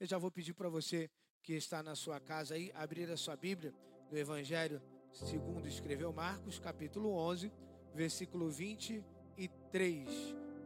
Eu 0.00 0.06
já 0.06 0.16
vou 0.16 0.30
pedir 0.30 0.54
para 0.54 0.70
você 0.70 1.10
que 1.42 1.52
está 1.52 1.82
na 1.82 1.94
sua 1.94 2.18
casa 2.18 2.54
aí 2.54 2.72
abrir 2.74 3.10
a 3.10 3.18
sua 3.18 3.36
Bíblia 3.36 3.74
no 4.10 4.16
Evangelho 4.16 4.80
segundo 5.12 5.68
escreveu 5.68 6.10
Marcos, 6.10 6.58
capítulo 6.58 7.10
11, 7.10 7.52
versículo 7.94 8.48
23. 8.48 10.08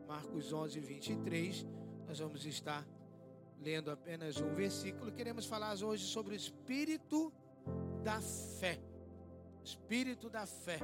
Marcos 0.06 0.52
11, 0.52 0.78
23. 0.78 1.66
Nós 2.06 2.20
vamos 2.20 2.46
estar 2.46 2.86
lendo 3.60 3.90
apenas 3.90 4.40
um 4.40 4.54
versículo. 4.54 5.10
Queremos 5.10 5.46
falar 5.46 5.74
hoje 5.82 6.04
sobre 6.04 6.34
o 6.34 6.36
espírito 6.36 7.32
da 8.04 8.20
fé. 8.20 8.78
Espírito 9.64 10.30
da 10.30 10.46
fé. 10.46 10.78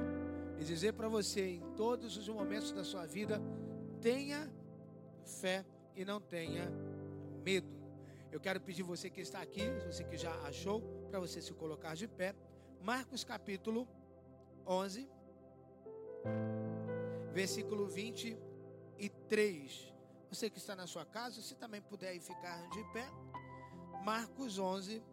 E 0.59 0.65
dizer 0.65 0.91
para 0.91 1.07
você, 1.07 1.51
em 1.51 1.73
todos 1.77 2.17
os 2.17 2.27
momentos 2.27 2.73
da 2.73 2.83
sua 2.83 3.05
vida, 3.05 3.41
tenha 4.01 4.51
fé 5.23 5.65
e 5.95 6.03
não 6.03 6.19
tenha 6.19 6.69
medo. 7.45 7.80
Eu 8.31 8.39
quero 8.39 8.61
pedir 8.61 8.81
você 8.81 9.09
que 9.09 9.19
está 9.19 9.41
aqui, 9.41 9.69
você 9.85 10.05
que 10.05 10.15
já 10.15 10.33
achou, 10.43 10.81
para 11.09 11.19
você 11.19 11.41
se 11.41 11.53
colocar 11.53 11.95
de 11.95 12.07
pé. 12.07 12.33
Marcos 12.81 13.25
capítulo 13.25 13.85
11, 14.65 15.05
versículo 17.33 17.87
23. 17.87 19.93
Você 20.29 20.49
que 20.49 20.59
está 20.59 20.77
na 20.77 20.87
sua 20.87 21.05
casa, 21.05 21.41
se 21.41 21.55
também 21.55 21.81
puder 21.81 22.17
ficar 22.21 22.69
de 22.69 22.81
pé. 22.93 23.05
Marcos 24.05 24.57
11, 24.57 25.03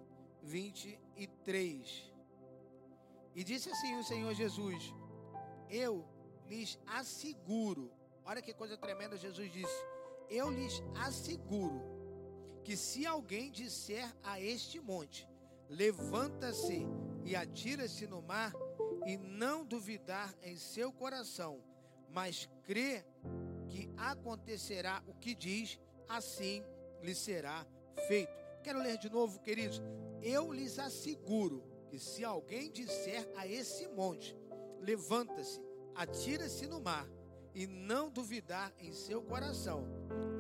23. 0.45 2.13
E 3.35 3.43
disse 3.43 3.69
assim 3.69 3.97
o 3.97 4.05
Senhor 4.05 4.33
Jesus: 4.33 4.95
Eu 5.69 6.07
lhes 6.47 6.79
asseguro. 6.87 7.91
Olha 8.25 8.41
que 8.41 8.55
coisa 8.55 8.77
tremenda 8.77 9.17
Jesus 9.17 9.53
disse. 9.53 9.85
Eu 10.31 10.51
lhes 10.51 10.81
asseguro 10.95 11.98
que 12.69 12.77
se 12.77 13.07
alguém 13.07 13.51
disser 13.51 14.15
a 14.23 14.39
este 14.39 14.79
monte: 14.79 15.27
Levanta-se 15.71 16.87
e 17.25 17.35
atira-se 17.35 18.07
no 18.07 18.21
mar, 18.21 18.53
e 19.07 19.17
não 19.17 19.65
duvidar 19.65 20.35
em 20.43 20.55
seu 20.55 20.93
coração, 20.93 21.65
mas 22.11 22.47
crê 22.65 23.07
que 23.69 23.91
acontecerá 23.97 25.03
o 25.07 25.15
que 25.15 25.35
diz, 25.35 25.81
assim 26.07 26.63
lhe 27.03 27.15
será 27.15 27.67
feito. 28.07 28.37
Quero 28.63 28.83
ler 28.83 28.99
de 28.99 29.09
novo, 29.09 29.41
queridos. 29.41 29.81
Eu 30.21 30.53
lhes 30.53 30.79
asseguro 30.79 31.65
que 31.89 31.99
se 31.99 32.23
alguém 32.23 32.71
disser 32.71 33.27
a 33.35 33.47
esse 33.47 33.89
monte: 33.89 34.37
levanta-se, 34.79 35.59
atira-se 35.95 36.67
no 36.67 36.83
mar, 36.83 37.09
e 37.55 37.67
não 37.67 38.11
duvidar 38.11 38.75
em 38.79 38.93
seu 38.93 39.23
coração, 39.23 39.87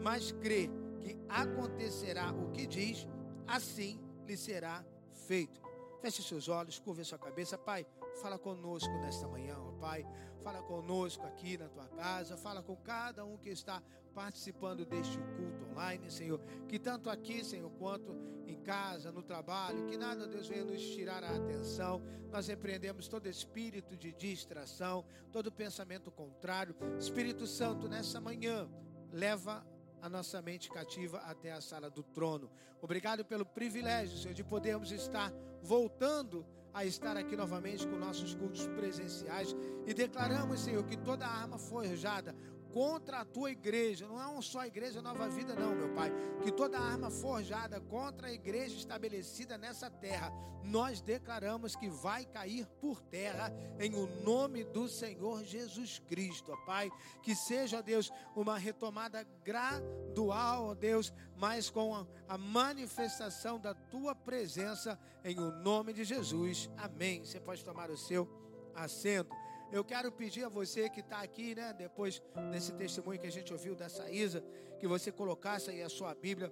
mas 0.03 0.31
crê 0.31 0.69
que 1.01 1.17
acontecerá 1.29 2.33
o 2.33 2.51
que 2.51 2.67
diz, 2.67 3.07
assim 3.47 4.01
lhe 4.27 4.37
será 4.37 4.85
feito. 5.27 5.61
Feche 6.01 6.23
seus 6.23 6.49
olhos, 6.49 6.79
curva 6.79 7.03
sua 7.03 7.19
cabeça. 7.19 7.59
Pai, 7.59 7.85
fala 8.23 8.39
conosco 8.39 8.93
nesta 9.01 9.27
manhã, 9.27 9.57
ó 9.59 9.73
Pai. 9.73 10.07
Fala 10.43 10.63
conosco 10.63 11.27
aqui 11.27 11.59
na 11.59 11.69
tua 11.69 11.89
casa. 11.89 12.37
Fala 12.37 12.63
com 12.63 12.77
cada 12.77 13.25
um 13.25 13.37
que 13.37 13.49
está 13.49 13.83
participando 14.15 14.85
deste 14.85 15.19
culto 15.19 15.65
online, 15.71 16.11
Senhor. 16.11 16.41
Que 16.69 16.79
tanto 16.79 17.11
aqui, 17.11 17.45
Senhor, 17.45 17.71
quanto 17.79 18.17
em 18.47 18.57
casa, 18.63 19.13
no 19.13 19.23
trabalho, 19.23 19.87
que 19.87 19.97
nada, 19.97 20.27
Deus, 20.27 20.49
venha 20.49 20.65
nos 20.65 20.81
tirar 20.81 21.23
a 21.25 21.35
atenção. 21.35 22.01
Nós 22.31 22.47
repreendemos 22.47 23.09
todo 23.09 23.29
espírito 23.29 23.97
de 23.97 24.13
distração, 24.13 25.05
todo 25.33 25.51
pensamento 25.51 26.11
contrário. 26.11 26.75
Espírito 26.99 27.47
Santo, 27.47 27.89
nessa 27.89 28.21
manhã, 28.21 28.69
leva 29.13 29.67
a 30.01 30.09
nossa 30.09 30.41
mente 30.41 30.71
cativa 30.71 31.19
até 31.19 31.53
a 31.53 31.61
sala 31.61 31.91
do 31.91 32.03
trono. 32.03 32.51
Obrigado 32.81 33.25
pelo 33.25 33.45
privilégio, 33.45 34.19
Senhor, 34.19 34.35
de 34.35 34.45
podermos 34.45 34.91
estar 34.93 35.33
voltando 35.63 36.47
a 36.73 36.85
estar 36.85 37.17
aqui 37.17 37.35
novamente 37.35 37.87
com 37.87 37.97
nossos 37.97 38.35
cultos 38.35 38.67
presenciais 38.69 39.55
e 39.87 39.93
declaramos, 39.95 40.61
Senhor, 40.61 40.85
que 40.85 40.97
toda 40.97 41.27
arma 41.27 41.59
forjada 41.59 42.35
contra 42.79 43.19
a 43.19 43.25
tua 43.25 43.51
igreja, 43.51 44.07
não 44.07 44.23
é 44.23 44.27
uma 44.29 44.41
só 44.41 44.65
igreja 44.65 45.03
nova 45.03 45.29
vida, 45.29 45.53
não, 45.53 45.75
meu 45.75 45.93
Pai. 45.95 46.13
Que 46.45 46.53
toda 46.53 46.79
arma 46.79 47.11
forjada 47.11 47.81
contra 47.81 48.29
a 48.29 48.33
igreja 48.33 48.77
estabelecida 48.77 49.59
nessa 49.59 49.91
terra, 49.91 50.33
nós 50.63 51.01
declaramos 51.01 51.75
que 51.75 51.89
vai 51.89 52.25
cair 52.25 52.69
por 52.81 53.03
terra 53.03 53.53
em 53.81 53.97
o 53.97 54.07
nome 54.23 54.63
do 54.63 54.89
Senhor 54.89 55.43
Jesus 55.43 55.99
Cristo, 56.07 56.53
ó 56.53 56.57
Pai. 56.65 56.89
Que 57.21 57.35
seja, 57.35 57.83
Deus, 57.83 58.13
uma 58.37 58.57
retomada 58.57 59.27
gradual, 59.43 60.67
ó 60.67 60.75
Deus, 60.77 61.13
mas 61.37 61.69
com 61.69 61.97
a, 61.97 62.07
a 62.29 62.39
manifestação 62.39 63.59
da 63.59 63.75
tua 63.75 64.15
presença 64.15 64.97
em 65.25 65.37
o 65.41 65.51
nome 65.51 65.93
de 65.93 66.05
Jesus. 66.05 66.71
Amém. 66.77 67.25
Você 67.25 67.41
pode 67.41 67.65
tomar 67.65 67.91
o 67.91 67.97
seu 67.97 68.29
assento. 68.73 69.35
Eu 69.71 69.85
quero 69.85 70.11
pedir 70.11 70.45
a 70.45 70.49
você 70.49 70.89
que 70.89 71.01
está 71.01 71.21
aqui, 71.21 71.55
né, 71.55 71.75
depois 71.77 72.23
desse 72.51 72.73
testemunho 72.73 73.21
que 73.21 73.27
a 73.27 73.33
gente 73.33 73.53
ouviu 73.53 73.75
dessa 73.75 74.11
Isa, 74.11 74.43
que 74.81 74.87
você 74.87 75.13
colocasse 75.13 75.71
aí 75.71 75.83
a 75.83 75.91
sua 75.91 76.15
Bíblia 76.15 76.51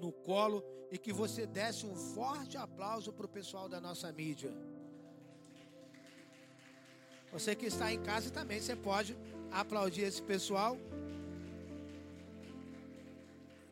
no 0.00 0.10
colo 0.10 0.64
e 0.90 0.98
que 0.98 1.12
você 1.12 1.46
desse 1.46 1.86
um 1.86 1.94
forte 1.94 2.56
aplauso 2.56 3.12
para 3.12 3.26
o 3.26 3.28
pessoal 3.28 3.68
da 3.68 3.80
nossa 3.80 4.10
mídia. 4.10 4.52
Você 7.30 7.54
que 7.54 7.66
está 7.66 7.92
em 7.92 8.02
casa 8.02 8.28
também, 8.30 8.60
você 8.60 8.74
pode 8.74 9.16
aplaudir 9.52 10.02
esse 10.02 10.20
pessoal 10.20 10.76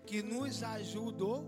que 0.06 0.22
nos 0.22 0.62
ajudou 0.62 1.44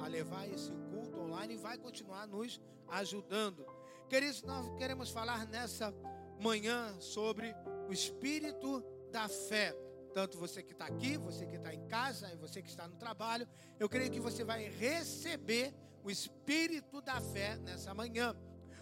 a 0.00 0.06
levar 0.06 0.48
esse 0.48 0.70
culto 0.90 1.18
online 1.18 1.54
e 1.54 1.56
vai 1.56 1.76
continuar 1.76 2.26
nos 2.28 2.60
ajudando. 2.88 3.66
Queridos, 4.08 4.42
nós 4.42 4.68
queremos 4.76 5.10
falar 5.10 5.46
nessa 5.46 5.92
manhã 6.38 6.94
sobre 7.00 7.54
o 7.88 7.92
espírito 7.92 8.84
da 9.10 9.28
fé. 9.28 9.74
Tanto 10.12 10.38
você 10.38 10.62
que 10.62 10.72
está 10.72 10.86
aqui, 10.86 11.16
você 11.16 11.46
que 11.46 11.56
está 11.56 11.74
em 11.74 11.86
casa 11.86 12.30
e 12.32 12.36
você 12.36 12.62
que 12.62 12.68
está 12.68 12.86
no 12.86 12.96
trabalho, 12.96 13.48
eu 13.80 13.88
creio 13.88 14.10
que 14.10 14.20
você 14.20 14.44
vai 14.44 14.68
receber 14.68 15.74
o 16.04 16.10
espírito 16.10 17.00
da 17.00 17.20
fé 17.20 17.56
nessa 17.56 17.94
manhã. 17.94 18.36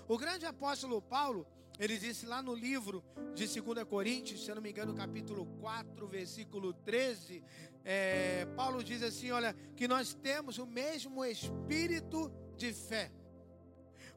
O 0.09 0.19
grande 0.19 0.45
apóstolo 0.45 1.01
Paulo, 1.01 1.47
ele 1.79 1.97
disse 1.97 2.27
lá 2.27 2.43
no 2.43 2.55
livro 2.55 3.03
de 3.33 3.47
2 3.47 3.85
Coríntios, 3.85 4.45
se 4.45 4.51
eu 4.51 4.57
não 4.57 4.63
me 4.63 4.71
engano, 4.71 4.93
capítulo 4.93 5.47
4, 5.61 6.07
versículo 6.09 6.75
13, 6.75 7.43
é, 7.85 8.45
Paulo 8.57 8.83
diz 8.83 9.03
assim: 9.03 9.31
olha, 9.31 9.55
que 9.77 9.87
nós 9.87 10.13
temos 10.15 10.59
o 10.59 10.67
mesmo 10.67 11.25
espírito 11.25 12.31
de 12.57 12.73
fé. 12.73 13.11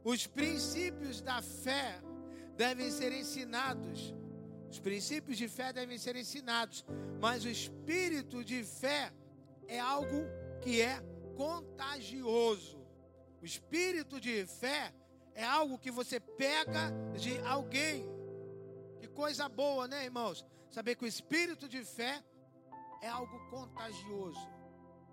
Os 0.05 0.27
princípios 0.27 1.19
da 1.19 1.41
fé 1.41 1.99
devem 2.55 2.91
ser 2.91 3.11
ensinados. 3.11 4.13
Os 4.69 4.79
princípios 4.79 5.35
de 5.35 5.47
fé 5.47 5.73
devem 5.73 5.97
ser 5.97 6.15
ensinados, 6.15 6.85
mas 7.19 7.43
o 7.43 7.49
espírito 7.49 8.43
de 8.43 8.63
fé 8.63 9.11
é 9.67 9.79
algo 9.79 10.19
que 10.61 10.79
é 10.79 11.01
contagioso. 11.35 12.77
O 13.41 13.45
espírito 13.45 14.21
de 14.21 14.45
fé 14.45 14.93
é 15.33 15.43
algo 15.43 15.79
que 15.79 15.89
você 15.89 16.19
pega 16.19 16.91
de 17.17 17.39
alguém. 17.39 18.05
Que 18.99 19.07
coisa 19.07 19.49
boa, 19.49 19.87
né, 19.87 20.05
irmãos? 20.05 20.45
Saber 20.69 20.95
que 20.95 21.05
o 21.05 21.07
espírito 21.07 21.67
de 21.67 21.83
fé 21.83 22.23
é 23.01 23.07
algo 23.07 23.39
contagioso 23.49 24.47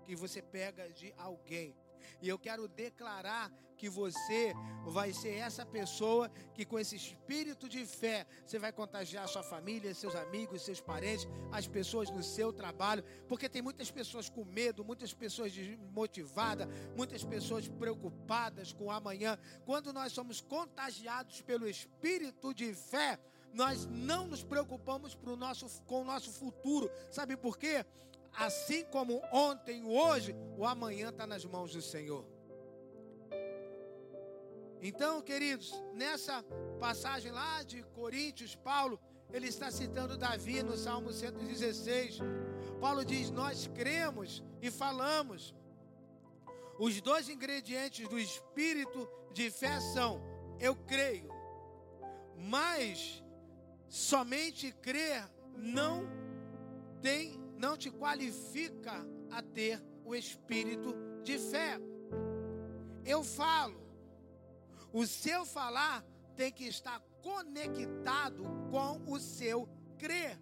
que 0.05 0.15
você 0.15 0.39
pega 0.39 0.87
de 0.91 1.11
alguém. 1.17 1.75
E 2.21 2.29
eu 2.29 2.37
quero 2.37 2.67
declarar 2.67 3.51
que 3.83 3.89
você 3.89 4.53
vai 4.85 5.11
ser 5.11 5.33
essa 5.39 5.65
pessoa 5.65 6.29
que, 6.53 6.63
com 6.63 6.79
esse 6.79 6.95
espírito 6.95 7.67
de 7.67 7.85
fé, 7.85 8.25
você 8.45 8.57
vai 8.57 8.71
contagiar 8.71 9.27
sua 9.27 9.43
família, 9.43 9.93
seus 9.93 10.15
amigos, 10.15 10.61
seus 10.61 10.79
parentes, 10.79 11.27
as 11.51 11.67
pessoas 11.67 12.09
no 12.09 12.23
seu 12.23 12.53
trabalho, 12.53 13.03
porque 13.27 13.49
tem 13.49 13.61
muitas 13.61 13.91
pessoas 13.91 14.29
com 14.29 14.45
medo, 14.45 14.85
muitas 14.85 15.13
pessoas 15.13 15.51
desmotivadas, 15.51 16.65
muitas 16.95 17.25
pessoas 17.25 17.67
preocupadas 17.67 18.71
com 18.71 18.85
o 18.85 18.91
amanhã. 18.91 19.37
Quando 19.65 19.91
nós 19.91 20.13
somos 20.13 20.39
contagiados 20.39 21.41
pelo 21.41 21.67
espírito 21.67 22.53
de 22.53 22.73
fé, 22.73 23.19
nós 23.53 23.85
não 23.85 24.27
nos 24.27 24.45
preocupamos 24.45 25.13
pro 25.13 25.35
nosso, 25.35 25.67
com 25.81 26.03
o 26.03 26.05
nosso 26.05 26.31
futuro. 26.31 26.89
Sabe 27.11 27.35
por 27.35 27.57
quê? 27.57 27.85
assim 28.35 28.83
como 28.85 29.21
ontem 29.31 29.85
hoje, 29.85 30.35
o 30.57 30.65
amanhã 30.65 31.09
está 31.09 31.27
nas 31.27 31.45
mãos 31.45 31.71
do 31.73 31.81
Senhor. 31.81 32.32
Então, 34.85 35.21
queridos, 35.21 35.71
nessa 35.93 36.43
passagem 36.77 37.31
lá 37.31 37.63
de 37.63 37.81
Coríntios, 37.95 38.53
Paulo, 38.53 38.99
ele 39.31 39.47
está 39.47 39.71
citando 39.71 40.17
Davi 40.17 40.61
no 40.61 40.75
Salmo 40.75 41.13
116. 41.13 42.19
Paulo 42.81 43.05
diz: 43.05 43.31
Nós 43.31 43.65
cremos 43.73 44.43
e 44.61 44.69
falamos. 44.69 45.55
Os 46.77 46.99
dois 46.99 47.29
ingredientes 47.29 48.09
do 48.09 48.19
espírito 48.19 49.09
de 49.31 49.49
fé 49.49 49.79
são: 49.79 50.21
eu 50.59 50.75
creio, 50.75 51.29
mas 52.35 53.23
somente 53.87 54.73
crer 54.73 55.23
não 55.55 56.05
tem 57.01 57.41
não 57.57 57.77
te 57.77 57.89
qualifica 57.89 58.93
a 59.31 59.41
ter 59.41 59.81
o 60.03 60.13
espírito 60.13 60.93
de 61.23 61.39
fé. 61.39 61.79
Eu 63.05 63.23
falo. 63.23 63.82
O 64.93 65.07
seu 65.07 65.43
falar 65.43 66.05
tem 66.35 66.51
que 66.51 66.65
estar 66.65 67.01
conectado 67.23 68.43
com 68.69 69.11
o 69.11 69.19
seu 69.19 69.67
crer. 69.97 70.39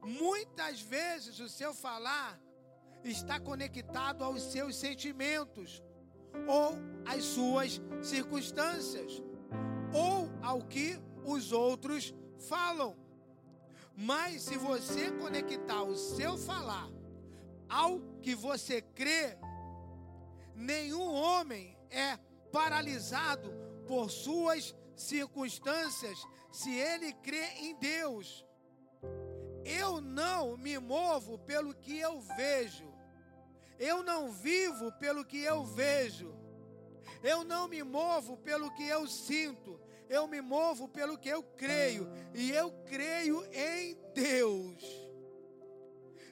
Muitas 0.00 0.80
vezes 0.80 1.40
o 1.40 1.48
seu 1.48 1.74
falar 1.74 2.40
está 3.02 3.40
conectado 3.40 4.22
aos 4.22 4.42
seus 4.42 4.76
sentimentos, 4.76 5.82
ou 6.46 6.78
às 7.04 7.24
suas 7.24 7.80
circunstâncias, 8.00 9.20
ou 9.92 10.30
ao 10.40 10.62
que 10.62 11.00
os 11.24 11.50
outros 11.50 12.14
falam. 12.48 12.96
Mas 13.96 14.42
se 14.42 14.56
você 14.56 15.10
conectar 15.12 15.82
o 15.82 15.96
seu 15.96 16.38
falar 16.38 16.88
ao 17.68 18.00
que 18.22 18.36
você 18.36 18.80
crê, 18.80 19.36
nenhum 20.54 21.12
homem 21.12 21.76
é 21.90 22.16
paralisado 22.52 23.50
por 23.86 24.10
suas 24.10 24.74
circunstâncias 24.94 26.18
se 26.52 26.70
ele 26.74 27.12
crê 27.14 27.46
em 27.58 27.74
Deus. 27.76 28.44
Eu 29.64 30.00
não 30.00 30.56
me 30.56 30.78
movo 30.78 31.38
pelo 31.38 31.74
que 31.74 31.98
eu 31.98 32.20
vejo. 32.20 32.92
Eu 33.78 34.02
não 34.02 34.30
vivo 34.30 34.92
pelo 34.92 35.24
que 35.24 35.42
eu 35.42 35.64
vejo. 35.64 36.34
Eu 37.22 37.42
não 37.44 37.66
me 37.68 37.82
movo 37.82 38.36
pelo 38.36 38.72
que 38.74 38.86
eu 38.86 39.08
sinto. 39.08 39.80
Eu 40.08 40.26
me 40.26 40.40
movo 40.40 40.88
pelo 40.88 41.16
que 41.16 41.28
eu 41.28 41.42
creio. 41.42 42.08
E 42.34 42.50
eu 42.50 42.70
creio 42.84 43.44
em 43.52 43.96
Deus. 44.14 44.82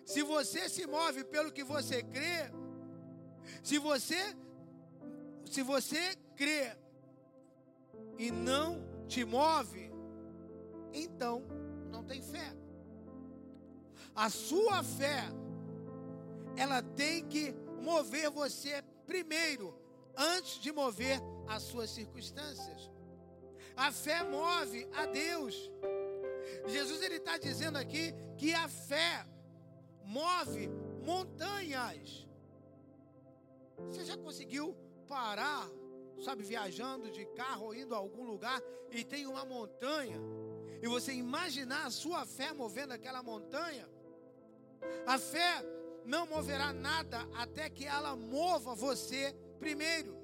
Se 0.04 0.22
você 0.22 0.68
se 0.68 0.86
move 0.86 1.24
pelo 1.24 1.52
que 1.52 1.62
você 1.62 2.02
crê, 2.02 2.50
se 3.62 3.78
você 3.78 4.36
se 5.50 5.62
você 5.62 6.14
crê 6.36 6.76
e 8.16 8.30
não 8.30 8.86
te 9.08 9.24
move, 9.24 9.90
então 10.92 11.42
não 11.90 12.04
tem 12.04 12.22
fé. 12.22 12.54
A 14.14 14.30
sua 14.30 14.84
fé, 14.84 15.24
ela 16.56 16.80
tem 16.80 17.26
que 17.26 17.52
mover 17.82 18.30
você 18.30 18.80
primeiro, 19.04 19.76
antes 20.16 20.60
de 20.60 20.70
mover 20.70 21.20
as 21.48 21.64
suas 21.64 21.90
circunstâncias. 21.90 22.88
A 23.76 23.90
fé 23.90 24.22
move 24.22 24.86
a 24.94 25.06
Deus. 25.06 25.68
Jesus 26.68 27.02
ele 27.02 27.16
está 27.16 27.38
dizendo 27.38 27.76
aqui 27.76 28.14
que 28.38 28.54
a 28.54 28.68
fé 28.68 29.26
move 30.04 30.68
montanhas. 31.02 32.28
Você 33.88 34.04
já 34.04 34.16
conseguiu 34.16 34.76
parar 35.10 35.68
sabe, 36.22 36.42
viajando 36.42 37.10
de 37.10 37.24
carro 37.26 37.66
ou 37.66 37.74
indo 37.74 37.94
a 37.94 37.98
algum 37.98 38.24
lugar 38.24 38.60
e 38.90 39.04
tem 39.04 39.26
uma 39.26 39.44
montanha, 39.44 40.20
e 40.82 40.86
você 40.86 41.12
imaginar 41.12 41.86
a 41.86 41.90
sua 41.90 42.24
fé 42.24 42.52
movendo 42.52 42.92
aquela 42.92 43.22
montanha, 43.22 43.88
a 45.06 45.18
fé 45.18 45.64
não 46.04 46.26
moverá 46.26 46.72
nada 46.72 47.18
até 47.34 47.68
que 47.68 47.84
ela 47.84 48.16
mova 48.16 48.74
você 48.74 49.34
primeiro. 49.58 50.18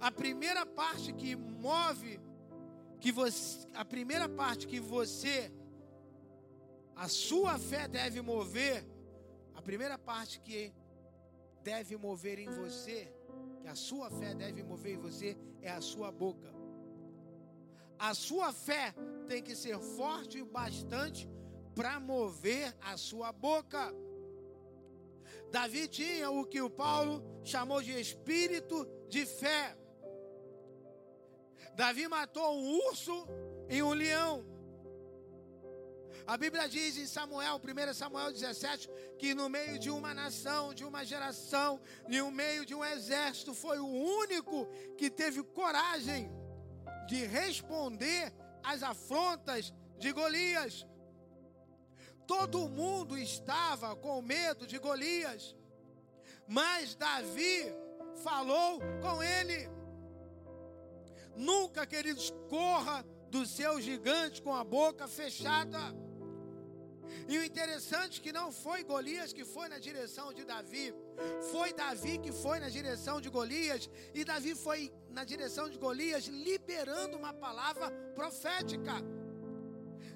A 0.00 0.10
primeira 0.10 0.64
parte 0.64 1.12
que 1.12 1.36
move, 1.36 2.20
que 3.00 3.12
você, 3.12 3.66
a 3.74 3.84
primeira 3.84 4.28
parte 4.28 4.66
que 4.66 4.80
você, 4.80 5.52
a 6.94 7.08
sua 7.08 7.58
fé 7.58 7.86
deve 7.86 8.20
mover, 8.20 8.84
a 9.54 9.62
primeira 9.62 9.98
parte 9.98 10.40
que 10.40 10.72
deve 11.62 11.96
mover 11.96 12.38
em 12.38 12.48
você 12.48 13.15
que 13.66 13.70
a 13.70 13.74
sua 13.74 14.08
fé 14.08 14.32
deve 14.32 14.62
mover 14.62 14.94
em 14.94 14.96
você 14.96 15.36
é 15.60 15.72
a 15.72 15.80
sua 15.80 16.12
boca. 16.12 16.54
A 17.98 18.14
sua 18.14 18.52
fé 18.52 18.94
tem 19.26 19.42
que 19.42 19.56
ser 19.56 19.76
forte 19.80 20.40
o 20.40 20.46
bastante 20.46 21.28
para 21.74 21.98
mover 21.98 22.72
a 22.80 22.96
sua 22.96 23.32
boca. 23.32 23.92
Davi 25.50 25.88
tinha 25.88 26.30
o 26.30 26.46
que 26.46 26.60
o 26.60 26.70
Paulo 26.70 27.24
chamou 27.42 27.82
de 27.82 27.90
espírito 28.00 28.86
de 29.08 29.26
fé. 29.26 29.76
Davi 31.74 32.06
matou 32.06 32.56
um 32.56 32.78
urso 32.86 33.26
e 33.68 33.82
um 33.82 33.92
leão. 33.92 34.44
A 36.26 36.36
Bíblia 36.36 36.68
diz 36.68 36.96
em 36.96 37.06
Samuel, 37.06 37.60
1 37.60 37.94
Samuel 37.94 38.32
17, 38.32 38.88
que 39.18 39.34
no 39.34 39.48
meio 39.48 39.78
de 39.78 39.90
uma 39.90 40.14
nação, 40.14 40.72
de 40.72 40.84
uma 40.84 41.04
geração, 41.04 41.80
no 42.08 42.30
meio 42.30 42.64
de 42.64 42.74
um 42.74 42.84
exército, 42.84 43.54
foi 43.54 43.78
o 43.78 43.86
único 43.86 44.66
que 44.96 45.10
teve 45.10 45.42
coragem 45.42 46.30
de 47.06 47.24
responder 47.24 48.32
às 48.62 48.82
afrontas 48.82 49.72
de 49.98 50.12
Golias. 50.12 50.86
Todo 52.26 52.68
mundo 52.68 53.16
estava 53.16 53.94
com 53.94 54.20
medo 54.20 54.66
de 54.66 54.78
Golias, 54.78 55.54
mas 56.46 56.94
Davi 56.94 57.72
falou 58.22 58.80
com 59.00 59.22
ele. 59.22 59.68
Nunca, 61.36 61.86
queridos, 61.86 62.32
corra 62.48 63.04
do 63.30 63.44
seu 63.44 63.80
gigante 63.80 64.40
com 64.40 64.54
a 64.54 64.64
boca 64.64 65.06
fechada. 65.06 65.78
E 67.28 67.38
o 67.38 67.44
interessante 67.44 68.20
é 68.20 68.22
que 68.22 68.32
não 68.32 68.52
foi 68.52 68.82
Golias 68.84 69.32
que 69.32 69.44
foi 69.44 69.68
na 69.68 69.78
direção 69.78 70.32
de 70.32 70.44
Davi, 70.44 70.94
foi 71.52 71.72
Davi 71.72 72.18
que 72.18 72.32
foi 72.32 72.58
na 72.60 72.68
direção 72.68 73.20
de 73.20 73.28
Golias, 73.28 73.88
e 74.14 74.24
Davi 74.24 74.54
foi 74.54 74.92
na 75.10 75.24
direção 75.24 75.68
de 75.68 75.78
Golias 75.78 76.26
liberando 76.26 77.16
uma 77.16 77.32
palavra 77.32 77.90
profética. 78.14 78.94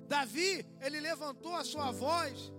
Davi, 0.06 0.66
ele 0.80 1.00
levantou 1.00 1.54
a 1.54 1.64
sua 1.64 1.90
voz, 1.92 2.52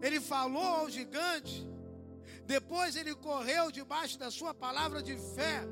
ele 0.00 0.20
falou 0.20 0.62
ao 0.80 0.90
gigante, 0.90 1.66
depois 2.44 2.94
ele 2.96 3.14
correu 3.14 3.70
debaixo 3.70 4.18
da 4.18 4.30
sua 4.30 4.54
palavra 4.54 5.02
de 5.02 5.16
fé. 5.34 5.62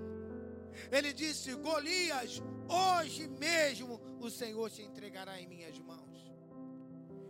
Ele 0.91 1.13
disse: 1.13 1.55
Golias, 1.55 2.43
hoje 2.69 3.29
mesmo 3.29 4.01
o 4.21 4.29
Senhor 4.29 4.69
te 4.71 4.83
entregará 4.83 5.41
em 5.41 5.47
minhas 5.47 5.79
mãos. 5.79 6.04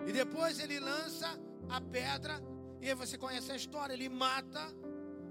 E 0.07 0.13
depois 0.13 0.59
ele 0.59 0.79
lança 0.79 1.29
a 1.69 1.81
pedra, 1.81 2.41
e 2.81 2.89
aí 2.89 2.95
você 2.95 3.17
conhece 3.17 3.51
a 3.51 3.57
história, 3.57 3.95
ele 3.95 4.09
mata 4.09 4.65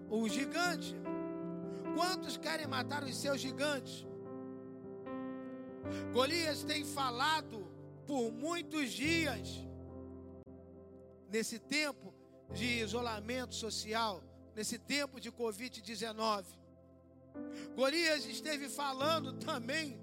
o 0.10 0.28
gigante. 0.28 0.96
Quantos 1.96 2.38
querem 2.38 2.68
matar 2.68 3.04
os 3.04 3.16
seus 3.16 3.40
gigantes? 3.40 4.06
Golias 6.12 6.64
tem 6.64 6.84
falado 6.84 7.68
por 8.08 8.32
muitos 8.32 8.92
dias, 8.92 9.48
nesse 11.30 11.60
tempo 11.60 12.14
de 12.52 12.66
isolamento 12.82 13.54
social, 13.56 14.24
nesse 14.56 14.78
tempo 14.78 15.20
de 15.20 15.32
Covid-19. 15.32 16.46
Golias 17.76 18.26
esteve 18.26 18.70
falando 18.70 19.34
também 19.34 20.00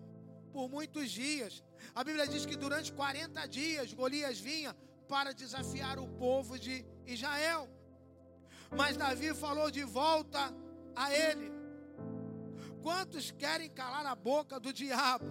por 0.53 0.69
muitos 0.69 1.11
dias. 1.11 1.63
A 1.95 2.05
Bíblia 2.05 2.27
diz 2.27 2.47
que 2.47 2.57
durante 2.57 2.93
40 2.93 3.47
dias 3.47 3.93
Golias 3.93 4.39
vinha 4.39 4.75
para 5.09 5.33
desafiar 5.33 5.99
o 5.99 6.07
povo 6.07 6.59
de 6.59 6.85
Israel. 7.07 7.69
Mas 8.71 8.97
Davi 8.97 9.35
falou 9.35 9.71
de 9.71 9.83
volta 9.83 10.55
a 10.95 11.13
ele. 11.13 11.51
Quantos 12.83 13.31
querem 13.31 13.69
calar 13.69 14.07
a 14.07 14.15
boca 14.15 14.59
do 14.61 14.73
diabo? 14.73 15.27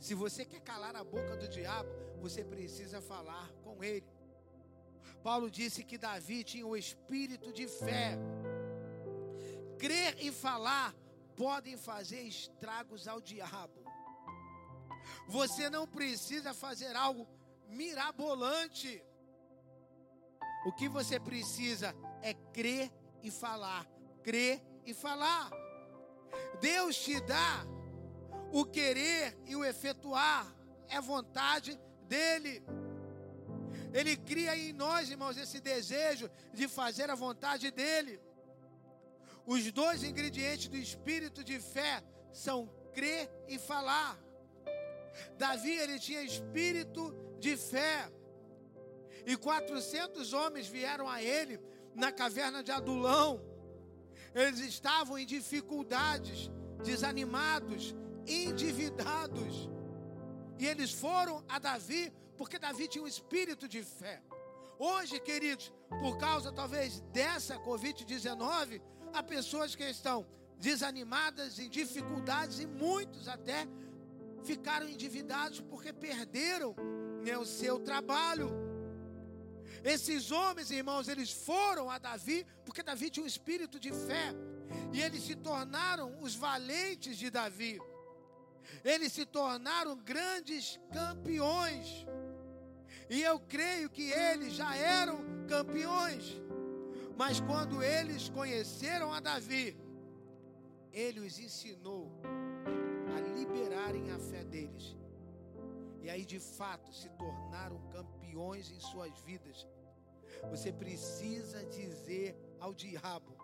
Se 0.00 0.14
você 0.14 0.44
quer 0.44 0.60
calar 0.60 0.96
a 0.96 1.04
boca 1.04 1.36
do 1.36 1.48
diabo, 1.48 1.88
você 2.20 2.42
precisa 2.42 3.00
falar 3.00 3.48
com 3.62 3.84
ele. 3.84 4.06
Paulo 5.22 5.48
disse 5.50 5.84
que 5.84 5.96
Davi 5.96 6.42
tinha 6.42 6.66
o 6.66 6.76
espírito 6.76 7.52
de 7.52 7.68
fé. 7.68 8.18
Crer 9.78 10.16
e 10.18 10.32
falar 10.32 10.94
podem 11.36 11.76
fazer 11.76 12.22
estragos 12.22 13.06
ao 13.06 13.20
diabo. 13.20 13.81
Você 15.28 15.70
não 15.70 15.86
precisa 15.86 16.52
fazer 16.52 16.94
algo 16.96 17.26
mirabolante. 17.68 19.02
O 20.64 20.72
que 20.72 20.88
você 20.88 21.18
precisa 21.18 21.94
é 22.22 22.34
crer 22.34 22.92
e 23.22 23.30
falar, 23.30 23.86
crer 24.22 24.62
e 24.84 24.94
falar. 24.94 25.50
Deus 26.60 26.96
te 26.96 27.20
dá 27.20 27.66
o 28.52 28.64
querer 28.64 29.36
e 29.46 29.56
o 29.56 29.64
efetuar, 29.64 30.46
é 30.88 31.00
vontade 31.00 31.78
dele. 32.06 32.62
Ele 33.92 34.16
cria 34.16 34.56
em 34.56 34.72
nós, 34.72 35.10
irmãos, 35.10 35.36
esse 35.36 35.60
desejo 35.60 36.30
de 36.52 36.68
fazer 36.68 37.10
a 37.10 37.14
vontade 37.14 37.70
dele. 37.70 38.20
Os 39.46 39.70
dois 39.72 40.02
ingredientes 40.02 40.68
do 40.68 40.76
espírito 40.76 41.42
de 41.42 41.58
fé 41.58 42.02
são 42.32 42.66
crer 42.94 43.30
e 43.48 43.58
falar. 43.58 44.18
Davi 45.36 45.72
ele 45.72 45.98
tinha 45.98 46.22
espírito 46.22 47.14
de 47.38 47.56
fé. 47.56 48.10
E 49.26 49.36
400 49.36 50.32
homens 50.32 50.66
vieram 50.66 51.08
a 51.08 51.22
ele 51.22 51.60
na 51.94 52.10
caverna 52.10 52.62
de 52.62 52.70
Adulão. 52.70 53.40
Eles 54.34 54.60
estavam 54.60 55.18
em 55.18 55.26
dificuldades, 55.26 56.50
desanimados, 56.82 57.94
endividados. 58.26 59.68
E 60.58 60.66
eles 60.66 60.92
foram 60.92 61.44
a 61.48 61.58
Davi 61.58 62.12
porque 62.36 62.58
Davi 62.58 62.88
tinha 62.88 63.04
um 63.04 63.06
espírito 63.06 63.68
de 63.68 63.82
fé. 63.82 64.22
Hoje, 64.78 65.20
queridos, 65.20 65.72
por 65.88 66.18
causa 66.18 66.50
talvez 66.50 67.00
dessa 67.12 67.58
Covid-19, 67.58 68.80
há 69.12 69.22
pessoas 69.22 69.76
que 69.76 69.84
estão 69.84 70.26
desanimadas, 70.58 71.58
em 71.58 71.68
dificuldades 71.68 72.60
e 72.60 72.66
muitos 72.66 73.28
até 73.28 73.66
ficaram 74.44 74.88
endividados 74.88 75.60
porque 75.60 75.92
perderam 75.92 76.74
né, 77.24 77.36
o 77.38 77.44
seu 77.44 77.78
trabalho. 77.78 78.50
Esses 79.84 80.30
homens, 80.30 80.70
irmãos, 80.70 81.08
eles 81.08 81.30
foram 81.30 81.90
a 81.90 81.98
Davi 81.98 82.46
porque 82.64 82.82
Davi 82.82 83.10
tinha 83.10 83.24
um 83.24 83.26
espírito 83.26 83.78
de 83.80 83.92
fé 83.92 84.34
e 84.92 85.00
eles 85.00 85.22
se 85.22 85.34
tornaram 85.34 86.20
os 86.20 86.34
valentes 86.34 87.16
de 87.16 87.30
Davi. 87.30 87.80
Eles 88.84 89.12
se 89.12 89.24
tornaram 89.26 89.96
grandes 89.96 90.78
campeões. 90.92 92.06
E 93.10 93.22
eu 93.22 93.38
creio 93.40 93.90
que 93.90 94.10
eles 94.10 94.54
já 94.54 94.74
eram 94.76 95.18
campeões. 95.48 96.40
Mas 97.16 97.40
quando 97.40 97.82
eles 97.82 98.28
conheceram 98.28 99.12
a 99.12 99.20
Davi, 99.20 99.76
ele 100.92 101.20
os 101.20 101.38
ensinou 101.38 102.10
liberarem 103.82 104.10
a 104.12 104.18
fé 104.18 104.44
deles. 104.44 104.96
E 106.02 106.10
aí, 106.10 106.24
de 106.24 106.38
fato, 106.38 106.92
se 106.92 107.08
tornaram 107.10 107.80
campeões 107.90 108.70
em 108.70 108.80
suas 108.80 109.12
vidas. 109.20 109.66
Você 110.50 110.72
precisa 110.72 111.64
dizer 111.64 112.36
ao 112.60 112.74
diabo 112.74 113.36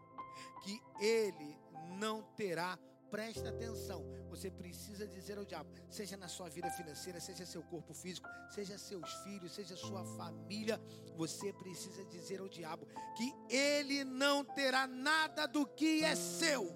que 0.63 0.81
ele 1.01 1.57
não 1.99 2.23
terá 2.37 2.79
Presta 3.11 3.49
atenção. 3.49 4.05
Você 4.29 4.51
precisa 4.51 5.07
dizer 5.09 5.39
ao 5.39 5.45
diabo, 5.47 5.71
seja 5.89 6.15
na 6.15 6.29
sua 6.29 6.51
vida 6.51 6.71
financeira, 6.71 7.19
seja 7.19 7.47
seu 7.47 7.63
corpo 7.63 7.95
físico, 7.95 8.29
seja 8.51 8.77
seus 8.77 9.11
filhos, 9.25 9.55
seja 9.55 9.75
sua 9.75 10.05
família, 10.05 10.79
você 11.17 11.51
precisa 11.55 12.05
dizer 12.05 12.39
ao 12.39 12.51
diabo 12.51 12.87
que 13.17 13.33
ele 13.49 14.05
não 14.05 14.45
terá 14.45 14.87
nada 14.87 15.47
do 15.47 15.67
que 15.67 16.05
é 16.05 16.15
seu. 16.15 16.71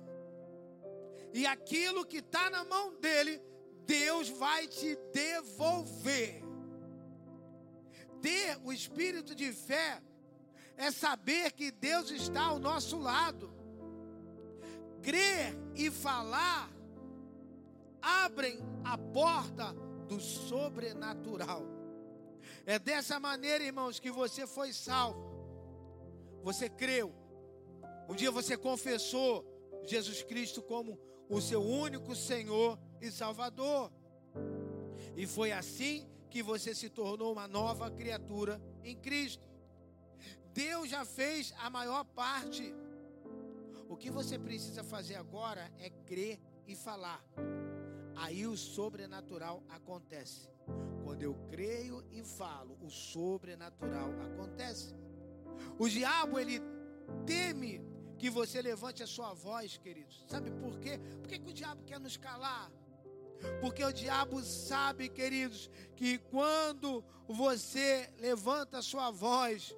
E 1.35 1.45
aquilo 1.45 2.07
que 2.07 2.21
está 2.21 2.49
na 2.49 2.64
mão 2.64 2.99
dele, 2.99 3.38
Deus 3.86 4.28
vai 4.28 4.66
te 4.66 4.96
devolver. 5.12 6.42
Ter 8.20 8.58
o 8.62 8.72
espírito 8.72 9.34
de 9.34 9.52
fé 9.52 10.00
é 10.76 10.90
saber 10.90 11.52
que 11.52 11.70
Deus 11.70 12.10
está 12.10 12.42
ao 12.42 12.58
nosso 12.58 12.98
lado 12.98 13.52
crer 15.02 15.58
e 15.74 15.90
falar 15.90 16.70
abrem 18.00 18.58
a 18.84 18.96
porta 18.96 19.72
do 20.08 20.20
sobrenatural. 20.20 21.62
É 22.64 22.78
dessa 22.78 23.18
maneira, 23.18 23.64
irmãos, 23.64 23.98
que 23.98 24.10
você 24.10 24.46
foi 24.46 24.72
salvo. 24.72 25.30
Você 26.42 26.68
creu. 26.68 27.12
Um 28.08 28.14
dia 28.14 28.30
você 28.30 28.56
confessou 28.56 29.44
Jesus 29.84 30.22
Cristo 30.22 30.62
como 30.62 30.98
o 31.28 31.40
seu 31.40 31.62
único 31.62 32.14
Senhor 32.14 32.78
e 33.02 33.11
Salvador. 33.11 33.92
E 35.16 35.26
foi 35.26 35.52
assim 35.52 36.09
que 36.30 36.42
você 36.42 36.75
se 36.75 36.88
tornou 36.88 37.32
uma 37.32 37.47
nova 37.47 37.90
criatura 37.90 38.62
em 38.82 38.97
Cristo. 38.97 39.47
Deus 40.54 40.88
já 40.88 41.04
fez 41.04 41.52
a 41.59 41.68
maior 41.68 42.04
parte 42.04 42.75
o 43.92 43.97
que 43.97 44.11
você 44.11 44.38
precisa 44.38 44.82
fazer 44.82 45.16
agora 45.16 45.71
é 45.78 45.90
crer 45.90 46.40
e 46.66 46.75
falar. 46.75 47.23
Aí 48.16 48.47
o 48.47 48.56
sobrenatural 48.56 49.62
acontece. 49.68 50.49
Quando 51.04 51.23
eu 51.23 51.35
creio 51.50 52.02
e 52.11 52.23
falo, 52.23 52.78
o 52.80 52.88
sobrenatural 52.88 54.11
acontece. 54.23 54.94
O 55.78 55.87
diabo, 55.88 56.38
ele 56.38 56.59
teme 57.26 57.82
que 58.16 58.30
você 58.30 58.62
levante 58.62 59.02
a 59.02 59.06
sua 59.06 59.35
voz, 59.35 59.76
queridos. 59.76 60.25
Sabe 60.26 60.50
por 60.52 60.78
quê? 60.78 60.99
Por 61.21 61.28
que, 61.28 61.38
que 61.38 61.50
o 61.50 61.52
diabo 61.52 61.85
quer 61.85 62.00
nos 62.00 62.16
calar? 62.16 62.73
Porque 63.60 63.84
o 63.84 63.92
diabo 63.92 64.42
sabe, 64.42 65.08
queridos, 65.08 65.70
que 65.96 66.18
quando 66.18 67.04
você 67.26 68.12
levanta 68.18 68.78
a 68.78 68.82
sua 68.82 69.10
voz, 69.10 69.74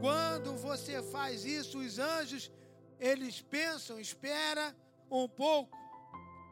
quando 0.00 0.56
você 0.56 1.02
faz 1.02 1.44
isso, 1.44 1.78
os 1.78 1.98
anjos 1.98 2.50
eles 2.98 3.40
pensam, 3.40 3.98
espera 3.98 4.76
um 5.10 5.28
pouco. 5.28 5.78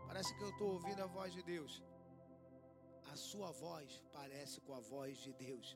Parece 0.06 0.34
que 0.36 0.42
eu 0.42 0.50
estou 0.50 0.72
ouvindo 0.72 1.02
a 1.02 1.06
voz 1.06 1.32
de 1.32 1.42
Deus. 1.42 1.82
A 3.12 3.16
sua 3.16 3.50
voz 3.50 4.02
parece 4.12 4.60
com 4.60 4.74
a 4.74 4.80
voz 4.80 5.18
de 5.18 5.32
Deus. 5.34 5.74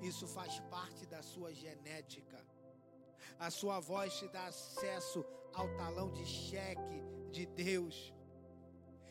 Isso 0.00 0.26
faz 0.28 0.60
parte 0.70 1.06
da 1.06 1.22
sua 1.22 1.52
genética. 1.52 2.38
A 3.38 3.50
sua 3.50 3.80
voz 3.80 4.14
te 4.18 4.28
dá 4.28 4.46
acesso 4.46 5.24
ao 5.52 5.68
talão 5.76 6.12
de 6.12 6.24
cheque 6.24 7.02
de 7.32 7.46
Deus. 7.46 8.14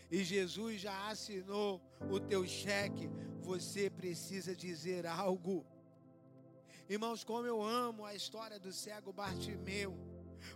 E 0.09 0.23
Jesus 0.23 0.81
já 0.81 1.09
assinou 1.09 1.81
o 2.09 2.19
teu 2.19 2.45
cheque. 2.47 3.09
Você 3.41 3.89
precisa 3.89 4.55
dizer 4.55 5.05
algo. 5.05 5.65
Irmãos, 6.89 7.23
como 7.23 7.45
eu 7.45 7.61
amo 7.61 8.05
a 8.05 8.15
história 8.15 8.59
do 8.59 8.71
cego 8.71 9.11
Bartimeu 9.11 9.97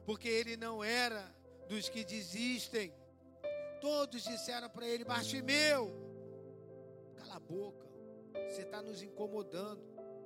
porque 0.05 0.27
ele 0.27 0.57
não 0.57 0.83
era 0.83 1.23
dos 1.67 1.89
que 1.89 2.03
desistem. 2.03 2.93
Todos 3.79 4.23
disseram 4.23 4.69
para 4.69 4.87
ele: 4.87 5.03
Bartimeu, 5.03 5.91
cala 7.15 7.35
a 7.35 7.39
boca, 7.39 7.87
você 8.49 8.61
está 8.61 8.81
nos 8.81 9.01
incomodando, 9.01 9.81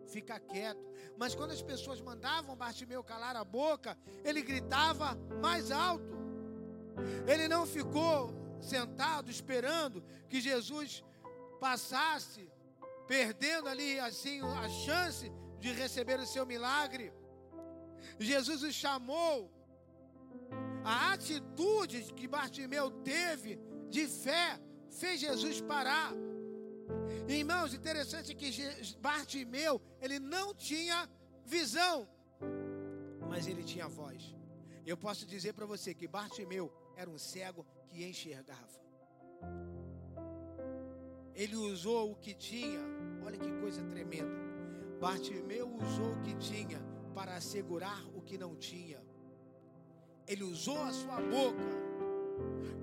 fica 0.08 0.40
quieto. 0.40 0.84
Mas 1.18 1.34
quando 1.34 1.52
as 1.52 1.62
pessoas 1.62 2.02
mandavam 2.02 2.56
Bartimeu 2.56 3.04
calar 3.04 3.36
a 3.36 3.44
boca, 3.44 3.98
ele 4.24 4.42
gritava 4.42 5.16
mais 5.42 5.72
alto. 5.72 6.16
Ele 7.28 7.48
não 7.48 7.66
ficou 7.66 8.34
sentado 8.66 9.30
esperando 9.30 10.04
que 10.30 10.40
Jesus 10.42 11.04
passasse, 11.60 12.50
perdendo 13.08 13.68
ali 13.70 14.00
assim 14.00 14.42
a 14.42 14.68
chance 14.86 15.32
de 15.60 15.72
receber 15.72 16.20
o 16.20 16.26
seu 16.26 16.46
milagre. 16.46 17.14
Jesus 18.20 18.62
o 18.64 18.72
chamou 18.72 19.52
a 20.84 21.14
atitude 21.14 22.14
que 22.14 22.28
Bartimeu 22.28 22.92
teve 23.14 23.60
de 23.90 24.08
fé 24.08 24.60
fez 25.00 25.20
Jesus 25.20 25.62
parar. 25.62 26.12
Irmãos, 27.28 27.74
interessante 27.74 28.36
que 28.36 28.52
Bartimeu, 29.00 29.82
ele 30.00 30.20
não 30.20 30.54
tinha 30.54 31.10
visão, 31.44 32.08
mas 33.28 33.48
ele 33.48 33.64
tinha 33.64 33.88
voz. 33.88 34.36
Eu 34.86 34.96
posso 34.96 35.26
dizer 35.26 35.54
para 35.54 35.66
você 35.66 35.94
que 35.94 36.08
Bartimeu 36.08 36.72
era 36.96 37.10
um 37.10 37.18
cego 37.18 37.66
que 37.96 38.04
enxergava. 38.04 38.80
Ele 41.34 41.56
usou 41.56 42.12
o 42.12 42.16
que 42.16 42.34
tinha, 42.34 42.82
olha 43.26 43.38
que 43.38 43.52
coisa 43.62 43.82
tremenda. 43.86 44.36
Bartimeu 45.00 45.68
usou 45.82 46.12
o 46.14 46.22
que 46.22 46.36
tinha 46.36 46.80
para 47.14 47.36
assegurar 47.36 48.06
o 48.14 48.22
que 48.22 48.38
não 48.38 48.56
tinha. 48.56 49.02
Ele 50.28 50.44
usou 50.44 50.82
a 50.82 50.92
sua 50.92 51.22
boca 51.22 51.72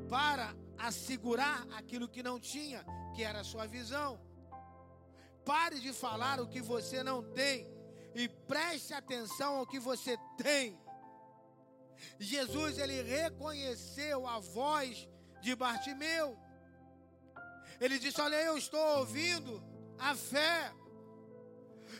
para 0.08 0.54
assegurar 0.78 1.66
aquilo 1.72 2.08
que 2.08 2.22
não 2.22 2.40
tinha, 2.40 2.84
que 3.14 3.22
era 3.22 3.40
a 3.40 3.44
sua 3.44 3.66
visão. 3.66 4.18
Pare 5.44 5.78
de 5.80 5.92
falar 5.92 6.40
o 6.40 6.48
que 6.48 6.62
você 6.62 7.02
não 7.02 7.22
tem 7.22 7.66
e 8.14 8.28
preste 8.28 8.94
atenção 8.94 9.56
ao 9.58 9.66
que 9.66 9.78
você 9.78 10.16
tem. 10.36 10.78
Jesus 12.18 12.78
ele 12.78 13.02
reconheceu 13.02 14.26
a 14.26 14.38
voz 14.38 15.08
de 15.40 15.54
Bartimeu. 15.54 16.38
Ele 17.80 17.98
disse: 17.98 18.20
Olha, 18.20 18.36
eu 18.36 18.56
estou 18.56 18.80
ouvindo 18.98 19.62
a 19.98 20.14
fé. 20.14 20.72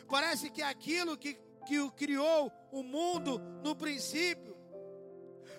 Parece 0.07 0.49
que 0.49 0.61
aquilo 0.61 1.17
que, 1.17 1.37
que 1.65 1.79
o 1.79 1.91
criou 1.91 2.51
o 2.71 2.83
mundo 2.83 3.39
no 3.63 3.75
princípio 3.75 4.53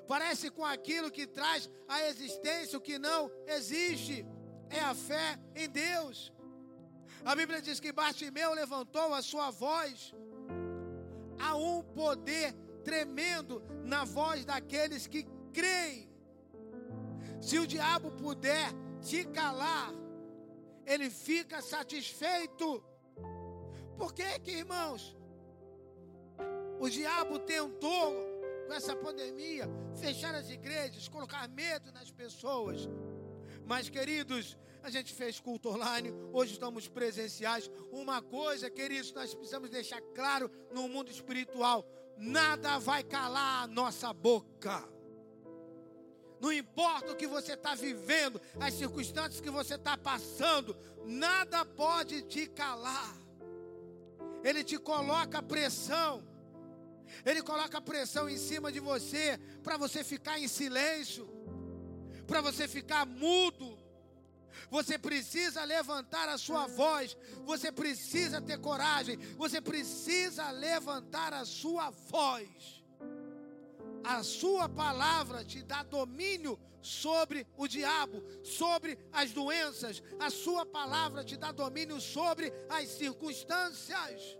parece 0.06 0.50
com 0.50 0.64
aquilo 0.64 1.10
que 1.10 1.26
traz 1.26 1.70
a 1.88 2.02
existência 2.08 2.78
o 2.78 2.80
que 2.80 2.98
não 2.98 3.30
existe. 3.46 4.26
É 4.70 4.80
a 4.80 4.94
fé 4.94 5.38
em 5.54 5.68
Deus. 5.68 6.32
A 7.24 7.34
Bíblia 7.34 7.60
diz 7.62 7.80
que 7.80 7.92
Bartimeu 7.92 8.52
levantou 8.54 9.14
a 9.14 9.22
sua 9.22 9.50
voz. 9.50 10.12
Há 11.38 11.56
um 11.56 11.82
poder 11.82 12.54
tremendo 12.84 13.62
na 13.82 14.04
voz 14.04 14.44
daqueles 14.44 15.06
que 15.06 15.26
creem. 15.52 16.08
Se 17.40 17.58
o 17.58 17.66
diabo 17.66 18.10
puder 18.12 18.68
te 19.00 19.24
calar, 19.24 19.92
ele 20.86 21.10
fica 21.10 21.60
satisfeito. 21.60 22.82
Por 23.96 24.12
que 24.12 24.38
que, 24.40 24.52
irmãos? 24.52 25.16
O 26.80 26.88
diabo 26.88 27.38
tentou, 27.38 28.12
com 28.66 28.72
essa 28.72 28.94
pandemia, 28.96 29.68
fechar 29.94 30.34
as 30.34 30.50
igrejas, 30.50 31.08
colocar 31.08 31.48
medo 31.48 31.92
nas 31.92 32.10
pessoas. 32.10 32.88
Mas, 33.64 33.88
queridos, 33.88 34.56
a 34.82 34.90
gente 34.90 35.14
fez 35.14 35.40
culto 35.40 35.70
online, 35.70 36.12
hoje 36.32 36.52
estamos 36.52 36.88
presenciais. 36.88 37.70
Uma 37.90 38.20
coisa, 38.20 38.68
queridos, 38.68 39.12
nós 39.12 39.34
precisamos 39.34 39.70
deixar 39.70 40.00
claro 40.14 40.50
no 40.72 40.86
mundo 40.88 41.10
espiritual: 41.10 41.86
nada 42.16 42.78
vai 42.78 43.02
calar 43.02 43.64
a 43.64 43.66
nossa 43.66 44.12
boca. 44.12 44.82
Não 46.40 46.52
importa 46.52 47.12
o 47.12 47.16
que 47.16 47.26
você 47.26 47.54
está 47.54 47.74
vivendo, 47.74 48.40
as 48.60 48.74
circunstâncias 48.74 49.40
que 49.40 49.50
você 49.50 49.76
está 49.76 49.96
passando, 49.96 50.76
nada 51.04 51.64
pode 51.64 52.22
te 52.22 52.46
calar. 52.46 53.16
Ele 54.42 54.62
te 54.62 54.78
coloca 54.78 55.42
pressão. 55.42 56.22
Ele 57.24 57.42
coloca 57.42 57.80
pressão 57.80 58.28
em 58.28 58.36
cima 58.36 58.70
de 58.70 58.80
você 58.80 59.38
para 59.62 59.76
você 59.76 60.04
ficar 60.04 60.38
em 60.38 60.48
silêncio, 60.48 61.26
para 62.26 62.40
você 62.40 62.68
ficar 62.68 63.06
mudo. 63.06 63.73
Você 64.70 64.98
precisa 64.98 65.64
levantar 65.64 66.28
a 66.28 66.38
sua 66.38 66.66
voz, 66.66 67.16
você 67.44 67.70
precisa 67.70 68.40
ter 68.40 68.58
coragem, 68.58 69.16
você 69.36 69.60
precisa 69.60 70.50
levantar 70.50 71.32
a 71.32 71.44
sua 71.44 71.90
voz. 71.90 72.82
A 74.02 74.22
sua 74.22 74.68
palavra 74.68 75.44
te 75.44 75.62
dá 75.62 75.82
domínio 75.82 76.58
sobre 76.82 77.46
o 77.56 77.66
diabo, 77.66 78.22
sobre 78.42 78.98
as 79.10 79.32
doenças. 79.32 80.02
A 80.20 80.28
sua 80.28 80.66
palavra 80.66 81.24
te 81.24 81.36
dá 81.36 81.50
domínio 81.50 82.00
sobre 82.00 82.52
as 82.68 82.88
circunstâncias. 82.88 84.38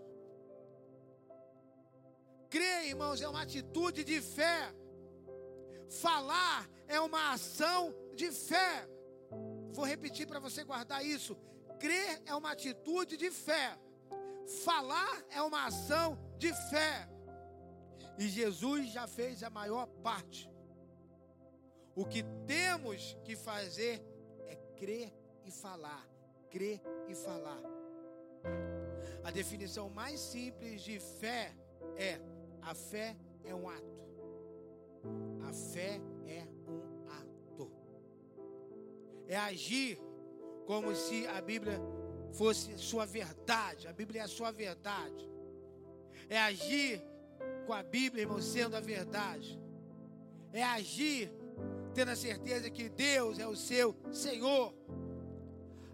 Crer, 2.49 2.85
irmãos, 2.85 3.21
é 3.21 3.27
uma 3.27 3.41
atitude 3.41 4.03
de 4.03 4.21
fé. 4.21 4.73
Falar 5.89 6.69
é 6.87 6.99
uma 6.99 7.33
ação 7.33 7.93
de 8.15 8.31
fé. 8.31 8.87
Vou 9.75 9.85
repetir 9.85 10.25
para 10.25 10.39
você 10.39 10.63
guardar 10.63 11.05
isso. 11.05 11.35
Crer 11.79 12.21
é 12.25 12.33
uma 12.33 12.51
atitude 12.51 13.17
de 13.17 13.29
fé. 13.29 13.77
Falar 14.63 15.23
é 15.29 15.41
uma 15.41 15.65
ação 15.65 16.17
de 16.37 16.53
fé. 16.69 17.09
E 18.17 18.29
Jesus 18.29 18.91
já 18.91 19.05
fez 19.05 19.43
a 19.43 19.49
maior 19.49 19.85
parte. 20.01 20.49
O 21.93 22.05
que 22.05 22.23
temos 22.47 23.17
que 23.25 23.35
fazer 23.35 24.01
é 24.47 24.55
crer 24.77 25.13
e 25.43 25.51
falar. 25.51 26.07
Crer 26.49 26.81
e 27.09 27.13
falar. 27.13 27.61
A 29.25 29.31
definição 29.31 29.89
mais 29.89 30.21
simples 30.21 30.81
de 30.83 30.99
fé 30.99 31.53
é: 31.97 32.17
a 32.61 32.73
fé 32.73 33.17
é 33.43 33.53
um 33.53 33.67
ato. 33.67 33.95
A 35.49 35.51
fé 35.51 35.99
é 35.99 36.14
É 39.27 39.37
agir 39.37 39.99
como 40.65 40.95
se 40.95 41.27
a 41.27 41.41
Bíblia 41.41 41.79
fosse 42.33 42.77
sua 42.77 43.05
verdade. 43.05 43.87
A 43.87 43.93
Bíblia 43.93 44.21
é 44.21 44.23
a 44.23 44.27
sua 44.27 44.51
verdade. 44.51 45.29
É 46.29 46.39
agir 46.39 47.03
com 47.65 47.73
a 47.73 47.83
Bíblia, 47.83 48.23
irmão, 48.23 48.41
sendo 48.41 48.75
a 48.75 48.79
verdade. 48.79 49.59
É 50.51 50.63
agir 50.63 51.31
tendo 51.93 52.11
a 52.11 52.15
certeza 52.15 52.69
que 52.69 52.89
Deus 52.89 53.39
é 53.39 53.47
o 53.47 53.55
seu 53.55 53.95
Senhor. 54.11 54.73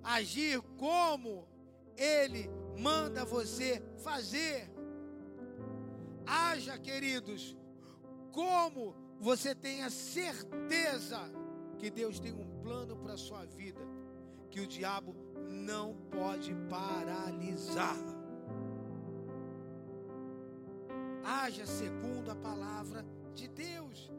Agir 0.03 0.61
como 0.77 1.47
Ele 1.95 2.49
manda 2.77 3.23
você 3.23 3.81
fazer. 3.97 4.69
Haja, 6.25 6.77
queridos, 6.77 7.55
como 8.31 8.95
você 9.19 9.53
tem 9.53 9.83
a 9.83 9.89
certeza 9.89 11.19
que 11.77 11.89
Deus 11.89 12.19
tem 12.19 12.33
um 12.33 12.50
plano 12.71 12.95
para 12.95 13.15
a 13.15 13.17
sua 13.17 13.43
vida, 13.45 13.81
que 14.49 14.61
o 14.61 14.67
diabo 14.67 15.13
não 15.49 15.93
pode 16.09 16.53
paralisar. 16.69 17.97
haja 21.23 21.65
segundo 21.65 22.29
a 22.31 22.35
palavra 22.35 23.05
de 23.35 23.47
Deus. 23.47 24.11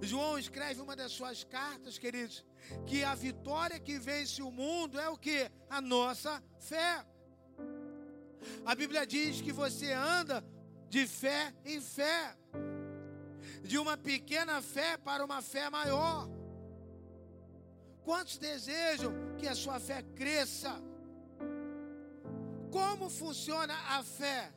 João 0.00 0.38
escreve 0.38 0.80
uma 0.80 0.94
das 1.00 1.12
suas 1.12 1.42
cartas, 1.44 1.98
queridos, 1.98 2.44
que 2.86 3.02
a 3.04 3.14
vitória 3.14 3.78
que 3.78 3.98
vence 3.98 4.40
o 4.42 4.50
mundo 4.50 4.98
é 4.98 5.08
o 5.08 5.16
que? 5.16 5.50
A 5.68 5.80
nossa 5.80 6.42
fé. 6.58 7.04
A 8.64 8.74
Bíblia 8.74 9.06
diz 9.06 9.40
que 9.40 9.52
você 9.52 9.92
anda 9.92 10.44
de 10.88 11.06
fé 11.06 11.54
em 11.64 11.80
fé, 11.80 12.36
de 13.62 13.78
uma 13.78 13.96
pequena 13.96 14.60
fé 14.62 14.96
para 14.96 15.24
uma 15.24 15.42
fé 15.42 15.68
maior. 15.70 16.35
Quantos 18.06 18.38
desejam 18.38 19.12
que 19.36 19.46
a 19.46 19.54
sua 19.54 19.78
fé 19.78 20.00
cresça? 20.20 20.72
Como 22.70 23.10
funciona 23.10 23.74
a 23.96 24.02
fé? 24.02 24.52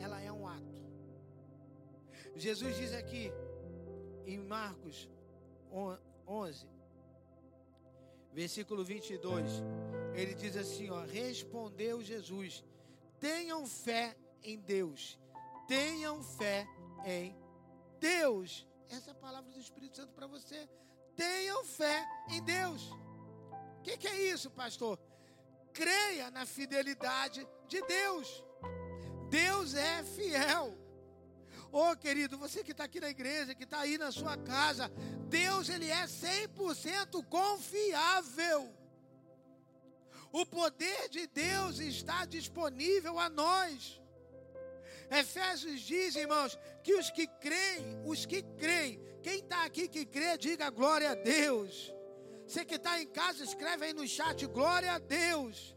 ela 0.00 0.20
é 0.20 0.32
um 0.32 0.46
ato. 0.48 0.80
Jesus 2.34 2.76
diz 2.76 2.92
aqui 2.94 3.30
em 4.24 4.38
Marcos 4.38 5.08
11, 6.26 6.66
versículo 8.32 8.82
22, 8.84 9.62
ele 10.14 10.34
diz 10.34 10.56
assim, 10.56 10.90
ó, 10.90 11.02
respondeu 11.04 12.02
Jesus: 12.02 12.64
Tenham 13.18 13.66
fé 13.66 14.16
em 14.42 14.58
Deus. 14.58 15.18
Tenham 15.68 16.22
fé 16.22 16.66
em 17.04 17.36
Deus. 18.00 18.66
Essa 18.88 19.10
é 19.10 19.12
a 19.12 19.16
palavra 19.16 19.52
do 19.52 19.60
Espírito 19.60 19.96
Santo 19.98 20.12
para 20.12 20.26
você. 20.26 20.68
Tenham 21.20 21.62
fé 21.64 22.08
em 22.30 22.42
Deus. 22.42 22.82
O 23.78 23.82
que, 23.82 23.98
que 23.98 24.08
é 24.08 24.22
isso, 24.32 24.50
pastor? 24.50 24.98
Creia 25.70 26.30
na 26.30 26.46
fidelidade 26.46 27.46
de 27.68 27.82
Deus. 27.82 28.42
Deus 29.28 29.74
é 29.74 30.02
fiel. 30.02 30.66
Ô 31.70 31.90
oh, 31.90 31.96
querido, 31.96 32.38
você 32.38 32.64
que 32.64 32.72
está 32.72 32.84
aqui 32.84 33.00
na 33.00 33.10
igreja, 33.10 33.54
que 33.54 33.64
está 33.64 33.80
aí 33.80 33.98
na 33.98 34.10
sua 34.10 34.34
casa, 34.38 34.90
Deus 35.28 35.68
ele 35.68 35.90
é 35.90 36.04
100% 36.06 37.22
confiável. 37.26 38.74
O 40.32 40.46
poder 40.46 41.10
de 41.10 41.26
Deus 41.26 41.80
está 41.80 42.24
disponível 42.24 43.18
a 43.18 43.28
nós. 43.28 44.00
Efésios 45.10 45.82
diz, 45.82 46.16
irmãos, 46.16 46.58
que 46.82 46.94
os 46.94 47.10
que 47.10 47.26
creem, 47.26 48.00
os 48.06 48.24
que 48.24 48.42
creem, 48.42 49.09
quem 49.22 49.38
está 49.40 49.64
aqui 49.64 49.88
que 49.88 50.04
crê, 50.04 50.36
diga 50.36 50.70
glória 50.70 51.10
a 51.10 51.14
Deus. 51.14 51.92
Você 52.46 52.64
que 52.64 52.74
está 52.74 53.00
em 53.00 53.06
casa, 53.06 53.44
escreve 53.44 53.86
aí 53.86 53.92
no 53.92 54.06
chat, 54.06 54.46
glória 54.46 54.92
a 54.92 54.98
Deus. 54.98 55.76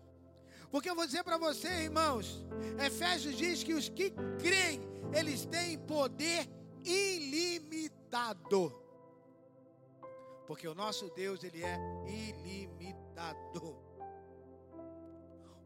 Porque 0.72 0.90
eu 0.90 0.96
vou 0.96 1.06
dizer 1.06 1.24
para 1.24 1.38
você, 1.38 1.68
irmãos, 1.84 2.44
Efésios 2.84 3.38
diz 3.38 3.64
que 3.64 3.74
os 3.74 3.90
que 3.90 4.12
creem, 4.40 4.82
eles 5.16 5.46
têm 5.46 5.78
poder 5.78 6.50
ilimitado. 6.84 8.74
Porque 10.48 10.68
o 10.68 10.74
nosso 10.74 11.10
Deus, 11.12 11.44
ele 11.44 11.64
é 11.64 11.78
ilimitado. 12.08 13.78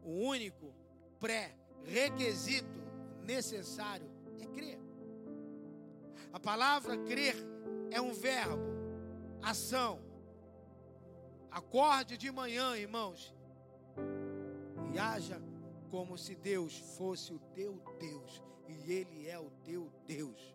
O 0.02 0.10
único 0.26 0.74
pré-requisito 1.18 2.80
necessário 3.22 4.10
é 4.38 4.46
crer. 4.46 4.87
A 6.32 6.40
palavra 6.40 6.96
crer 6.96 7.36
é 7.90 8.00
um 8.00 8.12
verbo, 8.12 8.62
ação. 9.42 10.00
Acorde 11.50 12.16
de 12.16 12.30
manhã, 12.30 12.76
irmãos, 12.76 13.34
e 14.92 14.98
haja 14.98 15.40
como 15.90 16.18
se 16.18 16.34
Deus 16.34 16.78
fosse 16.96 17.32
o 17.32 17.38
teu 17.38 17.82
Deus 17.98 18.42
e 18.68 18.92
Ele 18.92 19.26
é 19.26 19.38
o 19.38 19.50
teu 19.64 19.90
Deus. 20.06 20.54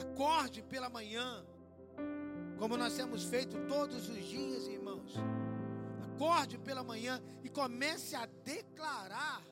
Acorde 0.00 0.62
pela 0.62 0.88
manhã, 0.88 1.44
como 2.58 2.76
nós 2.76 2.96
temos 2.96 3.24
feito 3.24 3.56
todos 3.66 4.08
os 4.08 4.24
dias, 4.24 4.66
irmãos. 4.66 5.14
Acorde 6.14 6.58
pela 6.58 6.82
manhã 6.82 7.22
e 7.44 7.48
comece 7.48 8.16
a 8.16 8.26
declarar 8.26 9.42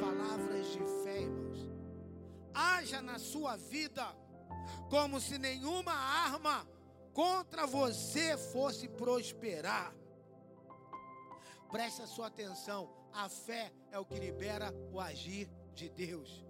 palavras 0.00 0.66
de 0.72 0.80
fé, 1.04 1.22
irmãos. 1.22 1.71
Haja 2.82 3.00
na 3.00 3.16
sua 3.16 3.54
vida 3.56 4.04
como 4.90 5.20
se 5.20 5.38
nenhuma 5.38 5.92
arma 5.92 6.66
contra 7.14 7.64
você 7.64 8.36
fosse 8.36 8.88
prosperar. 8.88 9.94
Preste 11.70 12.02
a 12.02 12.08
sua 12.08 12.26
atenção. 12.26 12.92
A 13.12 13.28
fé 13.28 13.72
é 13.92 14.00
o 14.00 14.04
que 14.04 14.18
libera 14.18 14.74
o 14.92 14.98
agir 14.98 15.48
de 15.76 15.88
Deus. 15.90 16.44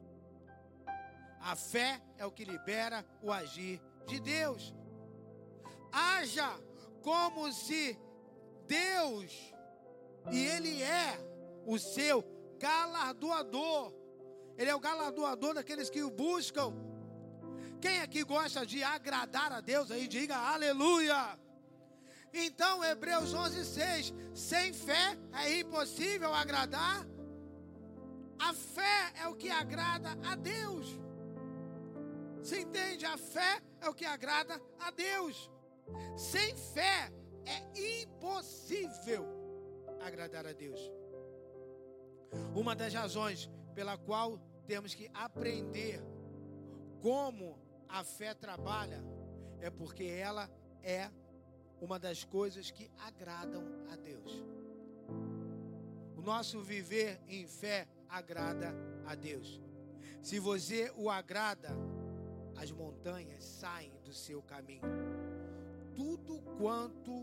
A 1.38 1.54
fé 1.54 2.00
é 2.16 2.24
o 2.24 2.32
que 2.32 2.46
libera 2.46 3.04
o 3.20 3.30
agir 3.30 3.82
de 4.06 4.18
Deus. 4.18 4.74
Haja 5.92 6.48
como 7.02 7.52
se 7.52 7.98
Deus, 8.66 9.54
e 10.30 10.46
Ele 10.46 10.82
é 10.82 11.18
o 11.66 11.78
seu 11.78 12.24
galardoador. 12.58 14.01
Ele 14.62 14.70
é 14.70 14.76
o 14.76 14.78
galardoador 14.78 15.54
daqueles 15.54 15.90
que 15.90 16.04
o 16.04 16.10
buscam. 16.24 16.72
Quem 17.80 18.00
aqui 18.00 18.22
gosta 18.22 18.64
de 18.64 18.80
agradar 18.80 19.50
a 19.52 19.60
Deus 19.60 19.90
aí, 19.90 20.06
diga 20.06 20.36
aleluia. 20.36 21.36
Então, 22.32 22.84
Hebreus 22.84 23.34
11, 23.34 23.64
6. 23.64 24.14
Sem 24.32 24.72
fé 24.72 25.18
é 25.32 25.58
impossível 25.58 26.32
agradar. 26.32 27.04
A 28.38 28.54
fé 28.54 29.12
é 29.22 29.26
o 29.26 29.34
que 29.34 29.50
agrada 29.50 30.10
a 30.30 30.36
Deus. 30.36 30.86
Você 32.38 32.60
entende? 32.60 33.04
A 33.04 33.18
fé 33.18 33.60
é 33.80 33.88
o 33.88 33.94
que 33.94 34.04
agrada 34.04 34.62
a 34.78 34.92
Deus. 34.92 35.50
Sem 36.16 36.54
fé 36.56 37.12
é 37.44 38.02
impossível 38.02 39.26
agradar 40.00 40.46
a 40.46 40.52
Deus. 40.52 40.80
Uma 42.54 42.76
das 42.76 42.94
razões 42.94 43.50
pela 43.74 43.98
qual 43.98 44.38
temos 44.66 44.94
que 44.94 45.10
aprender 45.12 46.00
como 47.00 47.58
a 47.88 48.04
fé 48.04 48.34
trabalha 48.34 49.02
é 49.60 49.70
porque 49.70 50.04
ela 50.04 50.50
é 50.82 51.10
uma 51.80 51.98
das 51.98 52.24
coisas 52.24 52.70
que 52.70 52.90
agradam 52.98 53.64
a 53.90 53.96
Deus. 53.96 54.44
O 56.16 56.22
nosso 56.22 56.60
viver 56.62 57.20
em 57.28 57.46
fé 57.46 57.88
agrada 58.08 58.72
a 59.06 59.14
Deus. 59.14 59.60
Se 60.22 60.38
você 60.38 60.92
o 60.96 61.10
agrada, 61.10 61.70
as 62.56 62.70
montanhas 62.70 63.42
saem 63.42 63.92
do 64.04 64.12
seu 64.12 64.40
caminho. 64.42 64.82
Tudo 65.94 66.40
quanto 66.56 67.22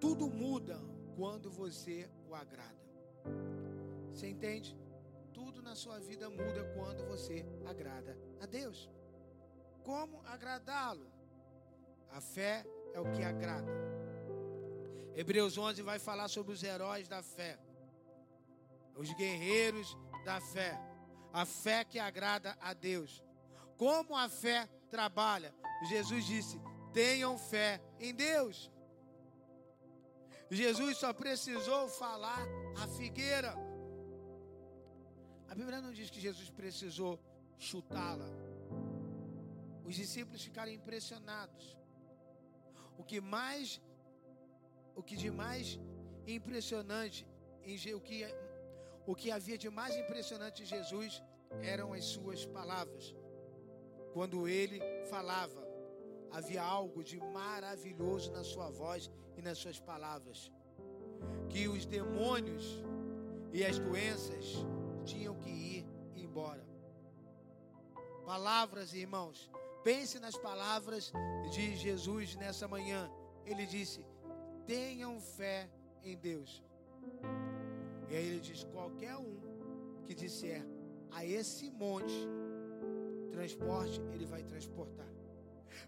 tudo 0.00 0.28
muda 0.28 0.78
quando 1.16 1.50
você 1.50 2.08
o 2.28 2.34
agrada. 2.34 2.76
Você 4.12 4.28
entende? 4.28 4.76
Tudo 5.36 5.60
na 5.60 5.74
sua 5.76 5.98
vida 5.98 6.30
muda 6.30 6.64
quando 6.74 7.06
você 7.06 7.44
agrada 7.66 8.16
a 8.40 8.46
Deus. 8.46 8.88
Como 9.84 10.22
agradá-lo? 10.24 11.06
A 12.10 12.22
fé 12.22 12.64
é 12.94 12.98
o 12.98 13.12
que 13.12 13.22
agrada. 13.22 13.70
Hebreus 15.14 15.58
11 15.58 15.82
vai 15.82 15.98
falar 15.98 16.28
sobre 16.28 16.54
os 16.54 16.62
heróis 16.62 17.06
da 17.06 17.22
fé, 17.22 17.58
os 18.96 19.12
guerreiros 19.12 19.94
da 20.24 20.40
fé, 20.40 20.80
a 21.34 21.44
fé 21.44 21.84
que 21.84 21.98
agrada 21.98 22.56
a 22.58 22.72
Deus. 22.72 23.22
Como 23.76 24.16
a 24.16 24.30
fé 24.30 24.66
trabalha? 24.88 25.54
Jesus 25.86 26.24
disse: 26.24 26.58
tenham 26.94 27.36
fé 27.36 27.82
em 28.00 28.14
Deus. 28.14 28.72
Jesus 30.50 30.96
só 30.96 31.12
precisou 31.12 31.88
falar 31.90 32.40
a 32.82 32.88
figueira. 32.88 33.65
Bíblia 35.58 35.80
não 35.80 35.92
diz 35.98 36.08
que 36.14 36.20
Jesus 36.20 36.48
precisou 36.50 37.12
chutá-la. 37.68 38.28
Os 39.88 39.94
discípulos 39.94 40.42
ficaram 40.48 40.70
impressionados. 40.70 41.64
O 42.98 43.02
que 43.02 43.20
mais, 43.20 43.80
o 44.94 45.02
que 45.02 45.16
de 45.16 45.30
mais 45.30 45.80
impressionante, 46.26 47.26
o 47.98 48.00
que, 48.08 48.18
o 49.06 49.14
que 49.14 49.30
havia 49.30 49.56
de 49.56 49.70
mais 49.70 49.96
impressionante 49.96 50.62
em 50.62 50.66
Jesus 50.66 51.22
eram 51.72 51.94
as 51.94 52.04
suas 52.04 52.44
palavras. 52.44 53.14
Quando 54.12 54.46
ele 54.46 54.78
falava, 55.06 55.62
havia 56.30 56.62
algo 56.62 57.02
de 57.02 57.18
maravilhoso 57.18 58.30
na 58.30 58.44
sua 58.44 58.68
voz 58.68 59.10
e 59.38 59.40
nas 59.40 59.56
suas 59.56 59.80
palavras. 59.80 60.50
Que 61.48 61.66
os 61.66 61.86
demônios 61.86 62.64
e 63.54 63.64
as 63.64 63.78
doenças 63.78 64.44
tinham 65.06 65.34
que 65.36 65.48
ir 65.48 65.86
embora. 66.16 66.64
Palavras, 68.24 68.92
irmãos, 68.92 69.50
pense 69.84 70.18
nas 70.18 70.36
palavras 70.36 71.12
de 71.52 71.76
Jesus 71.76 72.34
nessa 72.34 72.66
manhã. 72.66 73.10
Ele 73.44 73.64
disse: 73.64 74.04
tenham 74.66 75.20
fé 75.20 75.70
em 76.02 76.16
Deus. 76.16 76.62
E 78.08 78.16
aí 78.16 78.26
ele 78.26 78.40
diz: 78.40 78.64
qualquer 78.64 79.16
um 79.16 79.36
que 80.04 80.14
disser 80.14 80.66
a 81.12 81.24
esse 81.24 81.70
monte, 81.70 82.14
transporte, 83.30 84.00
ele 84.12 84.26
vai 84.26 84.42
transportar. 84.42 85.06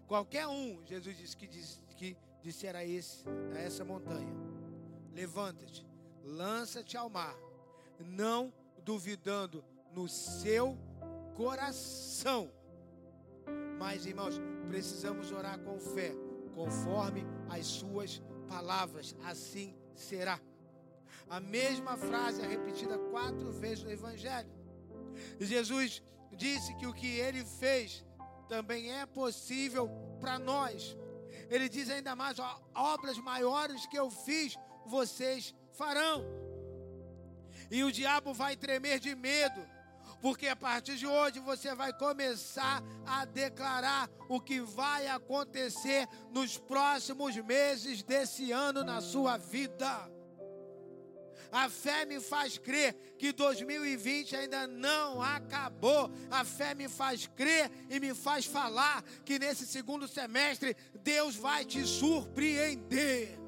Qualquer 0.07 0.47
um, 0.47 0.83
Jesus 0.85 1.17
disse 1.17 1.35
que, 1.35 1.47
diz, 1.47 1.81
que 1.97 2.17
disser 2.41 2.75
a, 2.75 2.85
esse, 2.85 3.25
a 3.53 3.59
essa 3.59 3.83
montanha: 3.83 4.33
levanta-te, 5.13 5.85
lança-te 6.23 6.95
ao 6.95 7.09
mar, 7.09 7.37
não 7.99 8.53
duvidando 8.79 9.63
no 9.93 10.07
seu 10.07 10.77
coração. 11.35 12.51
Mas, 13.77 14.05
irmãos, 14.05 14.35
precisamos 14.67 15.31
orar 15.31 15.59
com 15.59 15.79
fé, 15.79 16.13
conforme 16.53 17.25
as 17.49 17.65
suas 17.65 18.21
palavras, 18.47 19.15
assim 19.25 19.75
será. 19.95 20.39
A 21.29 21.39
mesma 21.39 21.95
frase 21.95 22.41
é 22.41 22.47
repetida 22.47 22.97
quatro 22.97 23.51
vezes 23.51 23.83
no 23.83 23.91
Evangelho. 23.91 24.49
Jesus 25.39 26.01
disse 26.33 26.75
que 26.75 26.87
o 26.87 26.93
que 26.93 27.07
ele 27.07 27.45
fez 27.45 28.05
também 28.47 28.91
é 28.91 29.05
possível 29.05 29.89
para 30.19 30.39
nós. 30.39 30.97
Ele 31.49 31.69
diz 31.69 31.89
ainda 31.89 32.15
mais: 32.15 32.39
ó, 32.39 32.61
obras 32.75 33.17
maiores 33.17 33.85
que 33.85 33.97
eu 33.97 34.09
fiz, 34.09 34.57
vocês 34.85 35.53
farão. 35.73 36.25
E 37.71 37.83
o 37.83 37.91
diabo 37.91 38.33
vai 38.33 38.55
tremer 38.55 38.99
de 38.99 39.15
medo, 39.15 39.65
porque 40.21 40.47
a 40.47 40.55
partir 40.55 40.95
de 40.95 41.05
hoje 41.05 41.39
você 41.39 41.73
vai 41.75 41.93
começar 41.93 42.83
a 43.05 43.25
declarar 43.25 44.09
o 44.27 44.39
que 44.39 44.59
vai 44.59 45.07
acontecer 45.07 46.07
nos 46.31 46.57
próximos 46.57 47.35
meses 47.37 48.03
desse 48.03 48.51
ano 48.51 48.83
na 48.83 49.01
sua 49.01 49.37
vida. 49.37 50.09
A 51.51 51.67
fé 51.67 52.05
me 52.05 52.19
faz 52.19 52.57
crer 52.57 52.93
que 53.17 53.31
2020 53.31 54.35
ainda 54.35 54.67
não 54.67 55.21
acabou. 55.21 56.11
A 56.29 56.45
fé 56.45 56.75
me 56.75 56.87
faz 56.87 57.25
crer 57.27 57.71
e 57.89 57.99
me 57.99 58.13
faz 58.13 58.45
falar 58.45 59.03
que 59.25 59.39
nesse 59.39 59.65
segundo 59.65 60.07
semestre 60.07 60.75
Deus 61.01 61.35
vai 61.35 61.65
te 61.65 61.85
surpreender. 61.85 63.38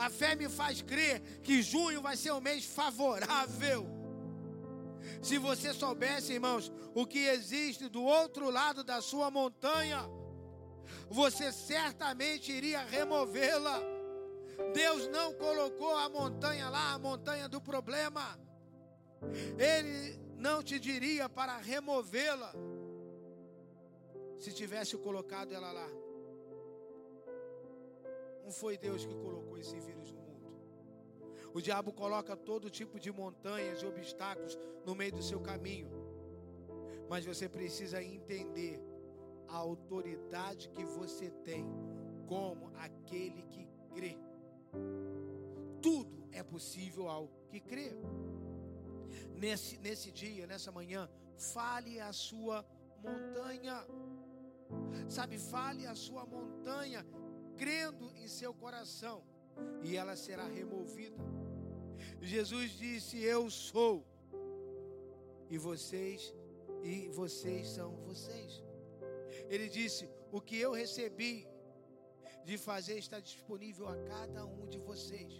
A 0.00 0.08
fé 0.08 0.34
me 0.34 0.48
faz 0.48 0.80
crer 0.80 1.20
que 1.42 1.62
junho 1.62 2.00
vai 2.00 2.16
ser 2.16 2.32
um 2.32 2.40
mês 2.40 2.64
favorável. 2.64 3.86
Se 5.22 5.36
você 5.36 5.74
soubesse, 5.74 6.32
irmãos, 6.32 6.72
o 6.94 7.06
que 7.06 7.18
existe 7.18 7.86
do 7.86 8.02
outro 8.02 8.48
lado 8.48 8.82
da 8.82 9.02
sua 9.02 9.30
montanha, 9.30 10.00
você 11.10 11.52
certamente 11.52 12.50
iria 12.50 12.82
removê-la. 12.82 13.78
Deus 14.72 15.06
não 15.08 15.34
colocou 15.34 15.94
a 15.94 16.08
montanha 16.08 16.70
lá, 16.70 16.94
a 16.94 16.98
montanha 16.98 17.46
do 17.46 17.60
problema. 17.60 18.40
Ele 19.58 20.18
não 20.38 20.62
te 20.62 20.78
diria 20.78 21.28
para 21.28 21.58
removê-la 21.58 22.54
se 24.38 24.50
tivesse 24.50 24.96
colocado 24.96 25.52
ela 25.52 25.70
lá. 25.70 26.09
Não 28.50 28.54
foi 28.56 28.76
Deus 28.76 29.06
que 29.06 29.14
colocou 29.14 29.56
esse 29.56 29.78
vírus 29.78 30.10
no 30.10 30.22
mundo. 30.22 30.50
O 31.54 31.60
diabo 31.60 31.92
coloca 31.92 32.36
todo 32.36 32.68
tipo 32.68 32.98
de 32.98 33.12
montanhas 33.12 33.80
e 33.80 33.86
obstáculos 33.86 34.58
no 34.84 34.92
meio 34.92 35.12
do 35.12 35.22
seu 35.22 35.38
caminho. 35.38 35.88
Mas 37.08 37.24
você 37.24 37.48
precisa 37.48 38.02
entender 38.02 38.82
a 39.46 39.54
autoridade 39.54 40.68
que 40.70 40.84
você 40.84 41.30
tem 41.44 41.64
como 42.26 42.72
aquele 42.74 43.44
que 43.44 43.68
crê. 43.94 44.18
Tudo 45.80 46.28
é 46.32 46.42
possível 46.42 47.06
ao 47.06 47.28
que 47.50 47.60
crê. 47.60 47.92
Nesse, 49.36 49.78
nesse 49.78 50.10
dia, 50.10 50.44
nessa 50.48 50.72
manhã, 50.72 51.08
fale 51.36 52.00
a 52.00 52.12
sua 52.12 52.66
montanha. 52.98 53.86
Sabe, 55.08 55.38
fale 55.38 55.86
a 55.86 55.94
sua 55.94 56.26
montanha, 56.26 57.06
crendo 57.60 58.06
em 58.16 58.26
seu 58.26 58.52
coração, 58.54 59.18
e 59.86 59.94
ela 60.00 60.16
será 60.16 60.46
removida. 60.60 61.22
Jesus 62.34 62.70
disse: 62.84 63.18
Eu 63.34 63.42
sou, 63.50 63.94
e 65.54 65.58
vocês, 65.58 66.34
e 66.82 66.94
vocês 67.20 67.68
são 67.76 67.90
vocês. 68.08 68.52
Ele 69.52 69.68
disse: 69.68 70.08
O 70.32 70.40
que 70.40 70.56
eu 70.66 70.72
recebi, 70.72 71.34
de 72.48 72.56
fazer 72.56 72.96
está 72.98 73.20
disponível 73.20 73.86
a 73.94 73.96
cada 74.12 74.42
um 74.46 74.66
de 74.66 74.78
vocês. 74.78 75.32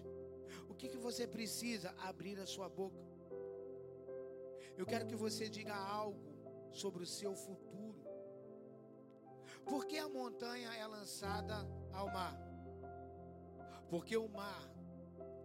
O 0.69 0.75
que, 0.75 0.89
que 0.93 0.99
você 0.99 1.27
precisa? 1.27 1.89
Abrir 2.11 2.39
a 2.39 2.47
sua 2.55 2.69
boca. 2.69 3.03
Eu 4.77 4.85
quero 4.85 5.07
que 5.07 5.17
você 5.17 5.49
diga 5.49 5.75
algo 5.75 6.27
sobre 6.83 7.03
o 7.03 7.07
seu 7.07 7.35
futuro. 7.35 8.01
Por 9.65 9.87
que 9.87 9.99
a 9.99 10.09
montanha 10.09 10.71
é 10.75 10.87
lançada 10.87 11.57
ao 11.93 12.07
mar? 12.07 12.37
Porque 13.89 14.17
o 14.17 14.29
mar 14.29 14.71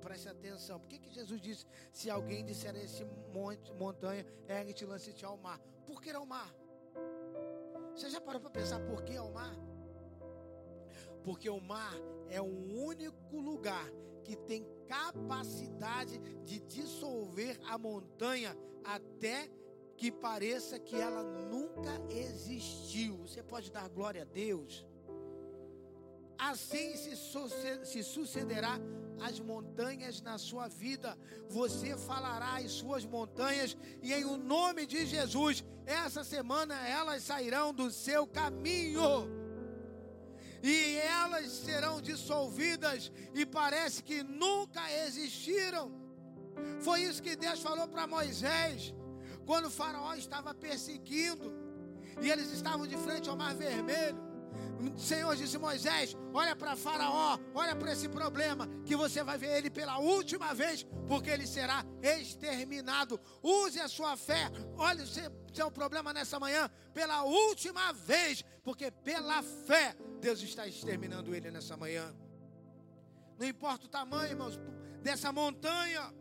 preste 0.01 0.29
atenção. 0.29 0.79
Por 0.79 0.87
que, 0.87 0.99
que 0.99 1.11
Jesus 1.11 1.41
disse: 1.41 1.65
se 1.91 2.09
alguém 2.09 2.45
disser 2.45 2.75
a 2.75 2.83
esse 2.83 3.03
monte, 3.33 3.73
montanha, 3.73 4.25
ergue-te, 4.47 4.85
lance-te 4.85 5.25
ao 5.25 5.37
mar? 5.37 5.59
Por 5.85 6.01
que 6.01 6.11
ao 6.11 6.25
mar? 6.25 6.53
Você 7.95 8.09
já 8.09 8.21
parou 8.21 8.41
para 8.41 8.51
pensar 8.51 8.79
por 8.81 9.03
que 9.03 9.15
ao 9.15 9.31
mar? 9.31 9.55
Porque 11.23 11.49
o 11.49 11.59
mar 11.59 11.93
é 12.29 12.39
o 12.39 12.45
único 12.45 13.39
lugar 13.39 13.89
que 14.23 14.35
tem 14.35 14.65
capacidade 14.87 16.19
de 16.43 16.59
dissolver 16.59 17.59
a 17.67 17.77
montanha 17.77 18.55
até 18.83 19.49
que 19.97 20.11
pareça 20.11 20.77
que 20.77 20.95
ela 20.95 21.23
nunca 21.23 21.91
existiu. 22.09 23.17
Você 23.17 23.41
pode 23.41 23.71
dar 23.71 23.87
glória 23.89 24.23
a 24.23 24.25
Deus? 24.25 24.85
Assim 26.37 26.95
se, 26.97 28.03
sucederá 28.03 28.79
as 29.21 29.39
montanhas 29.39 30.21
na 30.21 30.37
sua 30.37 30.67
vida. 30.67 31.17
Você 31.49 31.95
falará 31.97 32.57
as 32.57 32.71
suas 32.71 33.05
montanhas 33.05 33.77
e 34.01 34.13
em 34.13 34.25
o 34.25 34.37
nome 34.37 34.85
de 34.85 35.05
Jesus, 35.05 35.63
essa 35.85 36.23
semana 36.23 36.75
elas 36.87 37.23
sairão 37.23 37.73
do 37.73 37.89
seu 37.91 38.27
caminho. 38.27 39.29
E 40.61 40.97
elas 40.97 41.51
serão 41.51 42.01
dissolvidas 42.01 43.11
e 43.33 43.45
parece 43.45 44.01
que 44.03 44.23
nunca 44.23 44.81
existiram. 45.05 45.91
Foi 46.79 47.01
isso 47.01 47.21
que 47.21 47.35
Deus 47.35 47.59
falou 47.59 47.87
para 47.87 48.07
Moisés 48.07 48.93
quando 49.45 49.65
o 49.65 49.69
faraó 49.69 50.15
estava 50.15 50.53
perseguindo 50.55 51.53
e 52.21 52.31
eles 52.31 52.51
estavam 52.51 52.87
de 52.87 52.97
frente 52.97 53.29
ao 53.29 53.35
mar 53.35 53.53
vermelho. 53.53 54.24
Senhor 54.97 55.35
disse: 55.35 55.57
Moisés, 55.57 56.15
olha 56.33 56.55
para 56.55 56.75
Faraó, 56.75 57.37
olha 57.53 57.75
para 57.75 57.91
esse 57.93 58.07
problema, 58.07 58.67
que 58.85 58.95
você 58.95 59.23
vai 59.23 59.37
ver 59.37 59.57
ele 59.57 59.69
pela 59.69 59.97
última 59.99 60.53
vez, 60.53 60.85
porque 61.07 61.29
ele 61.29 61.47
será 61.47 61.85
exterminado. 62.01 63.19
Use 63.41 63.79
a 63.79 63.87
sua 63.87 64.15
fé, 64.15 64.51
olha 64.77 65.03
o 65.03 65.07
seu 65.07 65.71
problema 65.71 66.13
nessa 66.13 66.39
manhã, 66.39 66.69
pela 66.93 67.23
última 67.23 67.91
vez, 67.93 68.43
porque 68.63 68.91
pela 68.91 69.41
fé 69.41 69.95
Deus 70.19 70.41
está 70.41 70.67
exterminando 70.67 71.35
ele 71.35 71.51
nessa 71.51 71.75
manhã. 71.75 72.13
Não 73.37 73.47
importa 73.47 73.85
o 73.85 73.89
tamanho, 73.89 74.31
irmãos, 74.31 74.59
dessa 75.01 75.31
montanha, 75.31 76.13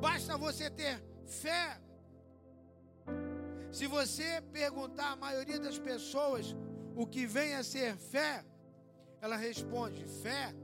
basta 0.00 0.36
você 0.36 0.70
ter 0.70 1.02
fé. 1.26 1.80
Se 3.70 3.86
você 3.86 4.40
perguntar 4.52 5.12
a 5.12 5.16
maioria 5.16 5.60
das 5.60 5.78
pessoas 5.78 6.56
o 6.96 7.06
que 7.06 7.26
vem 7.26 7.54
a 7.54 7.62
ser 7.62 7.94
fé, 7.96 8.44
ela 9.20 9.36
responde: 9.36 10.04
fé 10.22 10.54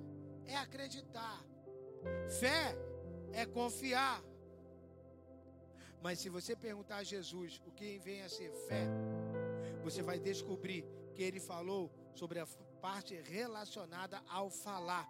é 0.47 0.57
acreditar, 0.57 1.45
fé 2.41 2.75
é 3.33 3.45
confiar. 3.45 4.23
Mas 6.01 6.19
se 6.19 6.29
você 6.29 6.57
perguntar 6.57 6.97
a 6.97 7.05
Jesus 7.05 7.61
o 7.65 7.71
que 7.71 7.99
vem 7.99 8.23
a 8.23 8.29
ser 8.29 8.51
fé, 8.67 8.87
você 9.85 10.03
vai 10.03 10.19
descobrir 10.19 10.85
que 11.15 11.23
ele 11.23 11.39
falou 11.39 11.93
sobre 12.15 12.41
a 12.41 12.47
parte 12.81 13.15
relacionada 13.21 14.21
ao 14.29 14.51
falar. 14.51 15.07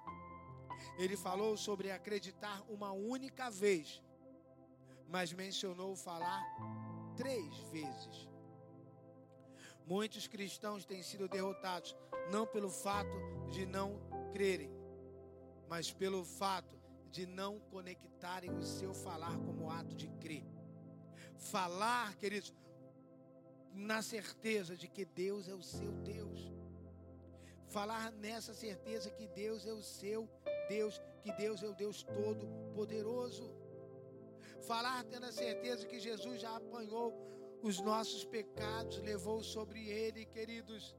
Ele 0.98 1.16
falou 1.16 1.56
sobre 1.56 1.90
acreditar 1.90 2.62
uma 2.68 2.92
única 2.92 3.48
vez, 3.48 4.02
mas 5.08 5.32
mencionou 5.32 5.94
falar 5.96 6.42
três 7.16 7.56
vezes. 7.70 8.31
Muitos 9.94 10.26
cristãos 10.26 10.86
têm 10.86 11.02
sido 11.02 11.28
derrotados 11.28 11.94
não 12.30 12.46
pelo 12.46 12.70
fato 12.70 13.14
de 13.50 13.66
não 13.66 14.00
crerem, 14.32 14.70
mas 15.68 15.92
pelo 15.92 16.24
fato 16.24 16.74
de 17.10 17.26
não 17.26 17.60
conectarem 17.60 18.50
o 18.56 18.62
seu 18.62 18.94
falar 18.94 19.36
como 19.40 19.70
ato 19.70 19.94
de 19.94 20.08
crer. 20.22 20.46
Falar, 21.36 22.16
queridos, 22.16 22.54
na 23.74 24.00
certeza 24.00 24.74
de 24.78 24.88
que 24.88 25.04
Deus 25.04 25.46
é 25.46 25.54
o 25.54 25.62
seu 25.62 25.92
Deus. 26.12 26.40
Falar 27.68 28.10
nessa 28.12 28.54
certeza 28.54 29.10
que 29.10 29.26
Deus 29.26 29.66
é 29.66 29.74
o 29.74 29.82
seu 29.82 30.26
Deus, 30.70 30.98
que 31.20 31.32
Deus 31.34 31.62
é 31.62 31.68
o 31.68 31.74
Deus 31.74 32.02
todo-poderoso. 32.02 33.54
Falar 34.62 35.04
tendo 35.04 35.26
a 35.26 35.32
certeza 35.32 35.86
que 35.86 36.00
Jesus 36.00 36.40
já 36.40 36.56
apanhou 36.56 37.30
os 37.62 37.80
nossos 37.80 38.24
pecados, 38.24 38.98
levou 38.98 39.42
sobre 39.42 39.88
ele, 39.88 40.24
queridos. 40.26 40.94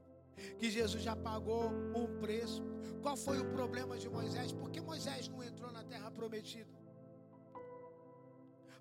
Que 0.58 0.70
Jesus 0.70 1.02
já 1.02 1.14
pagou 1.14 1.68
um 1.94 2.18
preço. 2.18 2.62
Qual 3.02 3.16
foi 3.16 3.38
o 3.38 3.50
problema 3.52 3.96
de 3.96 4.08
Moisés? 4.08 4.52
Por 4.52 4.70
que 4.70 4.80
Moisés 4.80 5.28
não 5.28 5.42
entrou 5.42 5.70
na 5.70 5.84
terra 5.84 6.10
prometida? 6.10 6.72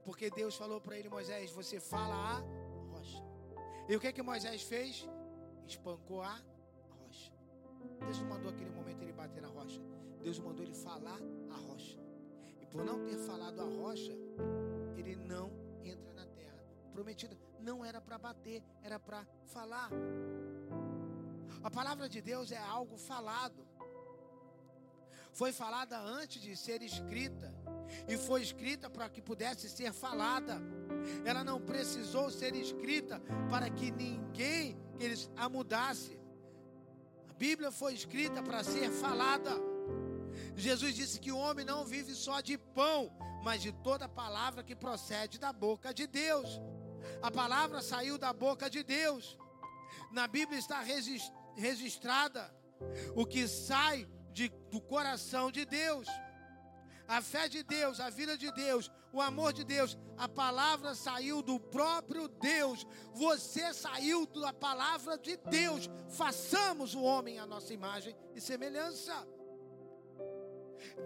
Porque 0.04 0.30
Deus 0.30 0.56
falou 0.56 0.82
para 0.82 0.98
ele, 0.98 1.10
Moisés, 1.10 1.52
você 1.52 1.80
fala 1.80 2.16
a 2.16 2.40
rocha. 2.92 3.24
E 3.88 3.96
o 3.96 4.00
que 4.00 4.12
que 4.12 4.22
Moisés 4.22 4.64
fez? 4.64 5.08
Espancou 5.68 6.22
a 6.24 6.42
rocha. 6.90 7.32
Deus 8.00 8.20
não 8.20 8.30
mandou 8.30 8.50
aquele 8.50 8.72
momento 8.72 9.02
ele 9.02 9.14
bater 9.14 9.42
na 9.42 9.50
rocha. 9.50 9.82
Deus 10.22 10.40
mandou 10.40 10.64
ele 10.64 10.74
falar 10.74 11.20
a 11.52 11.58
rocha. 11.58 12.00
E 12.62 12.66
por 12.66 12.84
não 12.84 13.06
ter 13.06 13.18
falado 13.18 13.62
a 13.62 13.66
rocha, 13.66 14.14
ele 14.98 15.16
não 15.16 15.52
entra 15.84 16.14
na 16.14 16.26
terra 16.26 16.64
prometida. 16.92 17.38
Não 17.64 17.84
era 17.84 18.02
para 18.02 18.18
bater, 18.18 18.62
era 18.84 19.00
para 19.00 19.26
falar. 19.46 19.90
A 21.64 21.72
palavra 21.72 22.10
de 22.10 22.22
Deus 22.22 22.52
é 22.52 22.58
algo 22.58 22.98
falado. 22.98 23.66
Foi 25.32 25.54
falada 25.54 25.98
antes 25.98 26.42
de 26.42 26.58
ser 26.58 26.82
escrita. 26.82 27.54
E 28.08 28.18
foi 28.18 28.42
escrita 28.42 28.90
para 28.90 29.08
que 29.10 29.22
pudesse 29.22 29.70
ser 29.70 29.94
falada. 29.94 30.62
Ela 31.24 31.42
não 31.42 31.60
precisou 31.62 32.30
ser 32.30 32.54
escrita 32.54 33.22
para 33.50 33.70
que 33.70 33.92
ninguém 33.92 34.78
eles 35.00 35.32
a 35.38 35.48
mudasse. 35.48 36.20
A 37.30 37.34
Bíblia 37.34 37.72
foi 37.72 37.94
escrita 37.94 38.44
para 38.44 38.62
ser 38.62 38.92
falada. 38.92 39.52
Jesus 40.56 40.96
disse 40.96 41.18
que 41.18 41.32
o 41.32 41.38
homem 41.38 41.66
não 41.66 41.86
vive 41.86 42.14
só 42.14 42.42
de 42.42 42.58
pão, 42.58 43.10
mas 43.42 43.62
de 43.62 43.72
toda 43.72 44.08
palavra 44.10 44.64
que 44.64 44.76
procede 44.76 45.40
da 45.40 45.54
boca 45.54 45.94
de 45.94 46.06
Deus. 46.06 46.60
A 47.22 47.32
palavra 47.32 47.82
saiu 47.82 48.18
da 48.18 48.32
boca 48.32 48.70
de 48.70 48.84
Deus. 48.84 49.38
Na 50.12 50.28
Bíblia 50.28 50.60
está 50.60 50.82
registrada 51.56 52.54
o 53.16 53.26
que 53.26 53.48
sai 53.48 54.08
de, 54.32 54.50
do 54.70 54.82
coração 54.82 55.52
de 55.52 55.66
Deus. 55.66 56.08
A 57.08 57.22
fé 57.22 57.48
de 57.48 57.64
Deus, 57.64 58.00
a 58.00 58.10
vida 58.10 58.38
de 58.38 58.52
Deus, 58.52 58.90
o 59.12 59.22
amor 59.22 59.54
de 59.54 59.64
Deus, 59.64 59.98
a 60.18 60.28
palavra 60.28 60.96
saiu 60.96 61.42
do 61.42 61.60
próprio 61.60 62.28
Deus. 62.28 62.88
Você 63.14 63.74
saiu 63.74 64.26
da 64.26 64.54
palavra 64.54 65.18
de 65.18 65.38
Deus. 65.38 65.90
Façamos 66.10 66.96
o 66.96 67.02
homem 67.02 67.40
a 67.40 67.46
nossa 67.46 67.74
imagem 67.74 68.16
e 68.34 68.42
semelhança. 68.42 69.14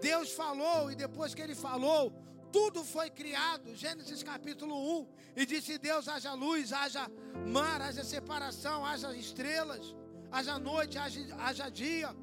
Deus 0.00 0.32
falou, 0.32 0.90
e 0.90 0.94
depois 0.94 1.34
que 1.34 1.42
ele 1.42 1.54
falou, 1.54 2.12
tudo 2.52 2.84
foi 2.84 3.10
criado. 3.10 3.74
Gênesis 3.74 4.22
capítulo 4.22 4.74
1. 5.00 5.08
E 5.36 5.46
disse 5.46 5.78
Deus: 5.78 6.08
haja 6.08 6.32
luz, 6.34 6.72
haja 6.72 7.10
mar, 7.46 7.80
haja 7.80 8.04
separação, 8.04 8.84
haja 8.84 9.14
estrelas, 9.14 9.94
haja 10.30 10.58
noite, 10.58 10.98
haja, 10.98 11.20
haja 11.36 11.68
dia. 11.68 12.14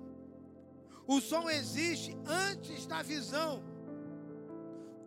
O 1.08 1.22
som 1.22 1.50
existe 1.50 2.18
antes 2.26 2.86
da 2.86 3.02
visão. 3.02 3.64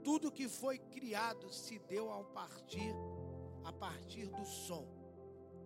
Tudo 0.04 0.32
que 0.32 0.48
foi 0.48 0.78
criado 0.78 1.52
se 1.52 1.78
deu 1.80 2.10
ao 2.10 2.24
partir 2.24 2.94
a 3.64 3.72
partir 3.72 4.26
do 4.28 4.44
som. 4.44 4.86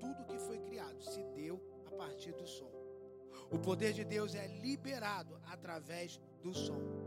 Tudo 0.00 0.24
que 0.24 0.38
foi 0.38 0.58
criado 0.58 1.00
se 1.02 1.22
deu 1.34 1.62
a 1.86 1.90
partir 1.92 2.32
do 2.32 2.46
som. 2.46 2.70
O 3.50 3.58
poder 3.58 3.92
de 3.92 4.04
Deus 4.04 4.34
é 4.34 4.46
liberado 4.46 5.38
através 5.44 6.18
do 6.42 6.52
som. 6.52 7.01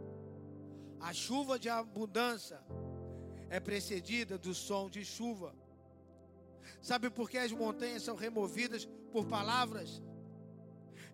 A 0.99 1.13
chuva 1.13 1.59
de 1.59 1.69
abundância 1.69 2.59
é 3.49 3.59
precedida 3.59 4.37
do 4.37 4.53
som 4.53 4.89
de 4.89 5.03
chuva. 5.05 5.53
Sabe 6.81 7.09
por 7.09 7.29
que 7.29 7.37
as 7.37 7.51
montanhas 7.51 8.03
são 8.03 8.15
removidas 8.15 8.85
por 9.11 9.25
palavras? 9.25 10.01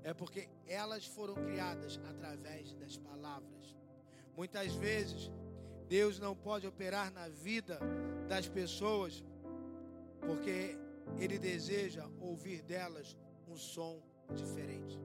É 0.04 0.13
porque 0.13 0.50
elas 0.67 1.06
foram 1.06 1.36
criadas 1.36 2.00
através 2.10 2.74
das 2.76 2.98
palavras. 2.98 3.76
Muitas 4.36 4.74
vezes, 4.74 5.32
Deus 5.88 6.20
não 6.20 6.36
pode 6.36 6.65
operar 6.65 7.12
na 7.12 7.28
vida 7.28 7.80
das 8.28 8.48
pessoas 8.48 9.24
porque 10.22 10.78
Ele 11.20 11.38
deseja 11.38 12.08
ouvir 12.20 12.62
delas 12.62 13.17
um 13.48 13.58
som 13.58 14.02
diferente. 14.34 15.00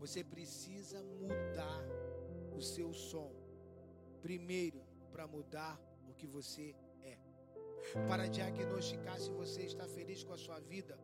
Você 0.00 0.24
precisa 0.24 1.02
mudar 1.02 1.84
o 2.56 2.60
seu 2.60 2.92
som. 2.92 3.37
Primeiro, 4.22 4.80
para 5.12 5.26
mudar 5.26 5.80
o 6.08 6.14
que 6.14 6.26
você 6.26 6.74
é. 7.02 7.18
Para 8.08 8.28
diagnosticar 8.28 9.18
se 9.20 9.30
você 9.30 9.62
está 9.62 9.86
feliz 9.88 10.22
com 10.24 10.32
a 10.32 10.38
sua 10.38 10.60
vida, 10.60 10.98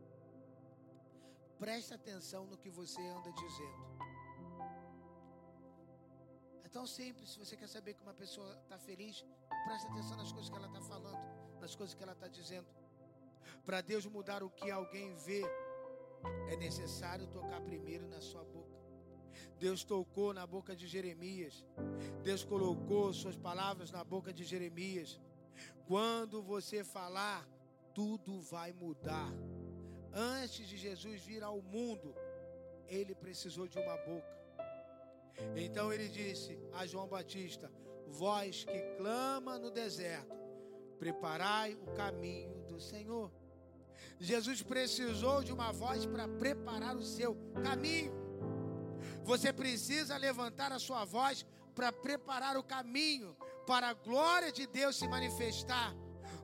preste 1.58 1.94
atenção 1.94 2.46
no 2.46 2.58
que 2.58 2.70
você 2.70 3.00
anda 3.00 3.30
dizendo. 3.32 3.94
tão 6.76 6.86
simples. 6.86 7.30
Se 7.32 7.38
você 7.42 7.56
quer 7.56 7.68
saber 7.68 7.94
que 7.94 8.02
uma 8.02 8.16
pessoa 8.22 8.50
está 8.64 8.76
feliz, 8.88 9.24
preste 9.66 9.86
atenção 9.90 10.16
nas 10.22 10.32
coisas 10.32 10.50
que 10.50 10.56
ela 10.60 10.70
está 10.72 10.82
falando, 10.92 11.22
nas 11.60 11.74
coisas 11.76 11.94
que 11.94 12.02
ela 12.02 12.16
está 12.18 12.28
dizendo. 12.38 12.66
Para 13.64 13.80
Deus 13.80 14.04
mudar 14.06 14.42
o 14.42 14.50
que 14.50 14.70
alguém 14.70 15.14
vê, 15.26 15.42
é 16.52 16.56
necessário 16.56 17.28
tocar 17.28 17.60
primeiro 17.60 18.08
na 18.08 18.20
sua. 18.20 18.44
Deus 19.58 19.84
tocou 19.84 20.32
na 20.32 20.46
boca 20.46 20.74
de 20.74 20.86
Jeremias. 20.86 21.64
Deus 22.22 22.44
colocou 22.44 23.12
suas 23.12 23.36
palavras 23.36 23.90
na 23.90 24.02
boca 24.04 24.32
de 24.32 24.44
Jeremias. 24.44 25.20
Quando 25.86 26.42
você 26.42 26.82
falar, 26.82 27.46
tudo 27.94 28.40
vai 28.40 28.72
mudar. 28.72 29.32
Antes 30.12 30.68
de 30.68 30.76
Jesus 30.76 31.22
vir 31.22 31.42
ao 31.42 31.60
mundo, 31.60 32.14
ele 32.88 33.14
precisou 33.14 33.66
de 33.66 33.78
uma 33.78 33.96
boca. 33.98 34.34
Então 35.56 35.92
ele 35.92 36.08
disse 36.08 36.58
a 36.72 36.86
João 36.86 37.08
Batista: 37.08 37.70
Vós 38.06 38.64
que 38.64 38.80
clama 38.96 39.58
no 39.58 39.70
deserto, 39.70 40.36
preparai 40.98 41.74
o 41.74 41.86
caminho 41.92 42.54
do 42.68 42.80
Senhor. 42.80 43.30
Jesus 44.18 44.62
precisou 44.62 45.42
de 45.42 45.52
uma 45.52 45.72
voz 45.72 46.06
para 46.06 46.28
preparar 46.28 46.96
o 46.96 47.02
seu 47.02 47.36
caminho. 47.62 48.23
Você 49.24 49.52
precisa 49.52 50.16
levantar 50.16 50.70
a 50.70 50.78
sua 50.78 51.04
voz 51.04 51.46
para 51.74 51.90
preparar 51.90 52.56
o 52.56 52.62
caminho 52.62 53.36
para 53.66 53.88
a 53.88 53.94
glória 53.94 54.52
de 54.52 54.66
Deus 54.66 54.96
se 54.96 55.08
manifestar. 55.08 55.94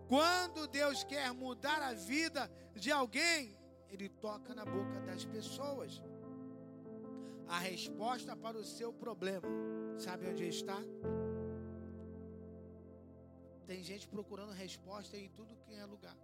Quando 0.08 0.66
Deus 0.66 1.04
quer 1.04 1.32
mudar 1.32 1.80
a 1.82 1.92
vida 1.92 2.50
de 2.74 2.90
alguém, 2.90 3.56
Ele 3.90 4.08
toca 4.08 4.54
na 4.54 4.64
boca 4.64 5.00
das 5.02 5.24
pessoas. 5.24 6.02
A 7.46 7.58
resposta 7.58 8.34
para 8.34 8.56
o 8.56 8.64
seu 8.64 8.92
problema, 8.92 9.48
sabe 9.98 10.28
onde 10.28 10.48
está? 10.48 10.78
Tem 13.66 13.82
gente 13.82 14.08
procurando 14.08 14.52
resposta 14.52 15.16
em 15.16 15.28
tudo 15.28 15.56
que 15.64 15.74
é 15.74 15.84
lugar. 15.84 16.16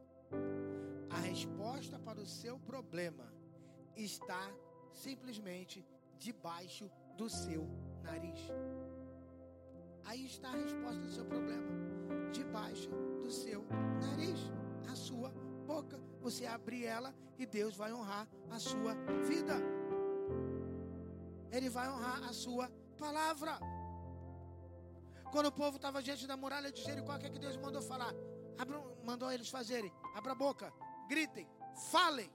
A 1.11 1.19
resposta 1.19 1.99
para 1.99 2.21
o 2.21 2.27
seu 2.27 2.59
problema 2.59 3.33
está 3.97 4.51
simplesmente 4.93 5.85
debaixo 6.19 6.91
do 7.17 7.29
seu 7.29 7.69
nariz. 8.03 8.41
Aí 10.05 10.25
está 10.27 10.49
a 10.49 10.57
resposta 10.57 11.01
do 11.01 11.11
seu 11.11 11.25
problema. 11.25 11.67
Debaixo 12.33 12.89
do 13.23 13.31
seu 13.31 13.65
nariz, 14.01 14.39
a 14.91 14.95
sua 14.95 15.31
boca. 15.67 16.01
Você 16.21 16.47
abrir 16.47 16.85
ela 16.85 17.15
e 17.39 17.47
Deus 17.47 17.77
vai 17.77 17.93
honrar 17.93 18.29
a 18.51 18.59
sua 18.59 18.95
vida. 19.27 19.55
Ele 21.51 21.69
vai 21.69 21.89
honrar 21.89 22.23
a 22.25 22.33
sua 22.33 22.71
palavra. 22.99 23.59
Quando 25.33 25.47
o 25.47 25.53
povo 25.53 25.77
estava 25.77 26.03
diante 26.03 26.27
da 26.27 26.37
muralha 26.37 26.71
de 26.71 26.83
Jericó, 26.83 27.15
o 27.15 27.19
que, 27.19 27.27
é 27.27 27.31
que 27.31 27.39
Deus 27.39 27.57
mandou 27.57 27.83
falar? 27.83 28.15
Abra, 28.59 28.81
mandou 29.05 29.31
eles 29.31 29.49
fazerem. 29.49 29.93
Abra 30.15 30.33
a 30.33 30.35
boca, 30.35 30.73
gritem, 31.09 31.49
falem. 31.91 32.31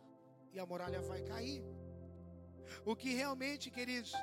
E 0.53 0.59
a 0.59 0.65
muralha 0.65 1.01
vai 1.01 1.21
cair. 1.23 1.63
O 2.85 2.95
que 2.95 3.13
realmente, 3.13 3.69
queridos, 3.69 4.13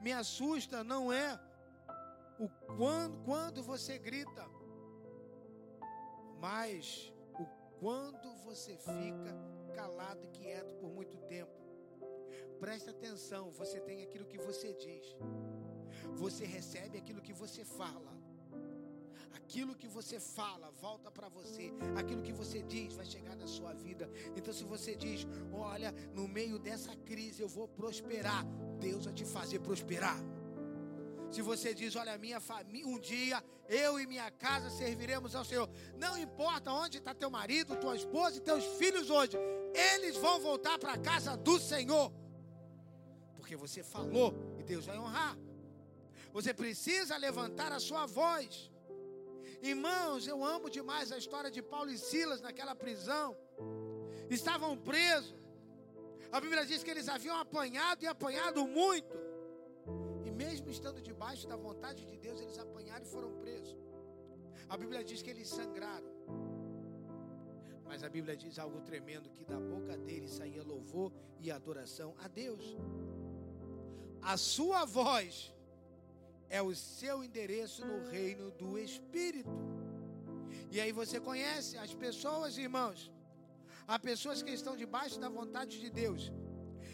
me 0.00 0.12
assusta 0.12 0.84
não 0.84 1.12
é 1.12 1.38
o 2.38 2.48
quando, 2.76 3.16
quando 3.24 3.62
você 3.62 3.98
grita, 3.98 4.44
mas 6.38 7.12
o 7.38 7.46
quando 7.78 8.34
você 8.44 8.76
fica 8.76 9.34
calado 9.74 10.24
e 10.24 10.28
quieto 10.28 10.74
por 10.76 10.90
muito 10.90 11.16
tempo. 11.22 11.52
Presta 12.58 12.90
atenção, 12.90 13.50
você 13.50 13.80
tem 13.80 14.02
aquilo 14.02 14.26
que 14.26 14.38
você 14.38 14.72
diz. 14.74 15.16
Você 16.14 16.44
recebe 16.44 16.98
aquilo 16.98 17.20
que 17.20 17.32
você 17.32 17.64
fala. 17.64 18.15
Aquilo 19.32 19.74
que 19.74 19.88
você 19.88 20.18
fala 20.18 20.70
volta 20.70 21.10
para 21.10 21.28
você. 21.28 21.72
Aquilo 21.96 22.22
que 22.22 22.32
você 22.32 22.62
diz 22.62 22.94
vai 22.94 23.06
chegar 23.06 23.36
na 23.36 23.46
sua 23.46 23.72
vida. 23.72 24.10
Então, 24.36 24.52
se 24.52 24.64
você 24.64 24.94
diz, 24.94 25.26
olha, 25.52 25.92
no 26.12 26.26
meio 26.26 26.58
dessa 26.58 26.94
crise 26.96 27.42
eu 27.42 27.48
vou 27.48 27.68
prosperar, 27.68 28.44
Deus 28.78 29.04
vai 29.04 29.14
te 29.14 29.24
fazer 29.24 29.60
prosperar. 29.60 30.18
Se 31.30 31.42
você 31.42 31.74
diz, 31.74 31.96
olha, 31.96 32.16
minha 32.18 32.40
família, 32.40 32.86
um 32.86 32.98
dia 32.98 33.42
eu 33.68 33.98
e 33.98 34.06
minha 34.06 34.30
casa 34.30 34.70
serviremos 34.70 35.34
ao 35.34 35.44
Senhor. 35.44 35.68
Não 35.96 36.16
importa 36.16 36.72
onde 36.72 36.98
está 36.98 37.14
teu 37.14 37.30
marido, 37.30 37.76
tua 37.76 37.96
esposa 37.96 38.36
e 38.36 38.40
teus 38.40 38.64
filhos 38.78 39.10
hoje, 39.10 39.36
eles 39.94 40.16
vão 40.16 40.40
voltar 40.40 40.78
para 40.78 40.92
a 40.92 40.98
casa 40.98 41.36
do 41.36 41.58
Senhor. 41.58 42.12
Porque 43.34 43.56
você 43.56 43.82
falou 43.82 44.34
e 44.58 44.62
Deus 44.62 44.86
vai 44.86 44.98
honrar. 44.98 45.36
Você 46.32 46.52
precisa 46.54 47.16
levantar 47.16 47.72
a 47.72 47.80
sua 47.80 48.06
voz. 48.06 48.70
Irmãos, 49.62 50.26
eu 50.26 50.44
amo 50.44 50.68
demais 50.68 51.10
a 51.12 51.18
história 51.18 51.50
de 51.50 51.62
Paulo 51.62 51.90
e 51.90 51.98
Silas 51.98 52.40
naquela 52.40 52.74
prisão. 52.74 53.36
Estavam 54.28 54.76
presos. 54.76 55.34
A 56.30 56.40
Bíblia 56.40 56.66
diz 56.66 56.82
que 56.82 56.90
eles 56.90 57.08
haviam 57.08 57.38
apanhado 57.38 58.02
e 58.04 58.06
apanhado 58.06 58.66
muito. 58.66 59.16
E 60.24 60.30
mesmo 60.30 60.68
estando 60.70 61.00
debaixo 61.00 61.46
da 61.46 61.56
vontade 61.56 62.04
de 62.04 62.16
Deus, 62.16 62.40
eles 62.40 62.58
apanharam 62.58 63.04
e 63.04 63.08
foram 63.08 63.32
presos. 63.38 63.76
A 64.68 64.76
Bíblia 64.76 65.04
diz 65.04 65.22
que 65.22 65.30
eles 65.30 65.48
sangraram. 65.48 66.10
Mas 67.84 68.02
a 68.02 68.08
Bíblia 68.08 68.36
diz 68.36 68.58
algo 68.58 68.80
tremendo: 68.80 69.30
que 69.30 69.44
da 69.44 69.58
boca 69.58 69.96
deles 69.96 70.32
saía 70.32 70.62
louvor 70.62 71.12
e 71.40 71.50
adoração 71.50 72.14
a 72.18 72.28
Deus. 72.28 72.76
A 74.20 74.36
sua 74.36 74.84
voz 74.84 75.54
é 76.48 76.62
o 76.62 76.74
seu 76.74 77.24
endereço 77.24 77.84
no 77.84 78.08
reino 78.08 78.50
do 78.52 78.78
Espírito. 78.78 79.50
E 80.70 80.80
aí 80.80 80.92
você 80.92 81.20
conhece 81.20 81.76
as 81.78 81.94
pessoas, 81.94 82.56
irmãos. 82.58 83.12
Há 83.86 83.98
pessoas 83.98 84.42
que 84.42 84.50
estão 84.50 84.76
debaixo 84.76 85.18
da 85.20 85.28
vontade 85.28 85.80
de 85.80 85.90
Deus, 85.90 86.32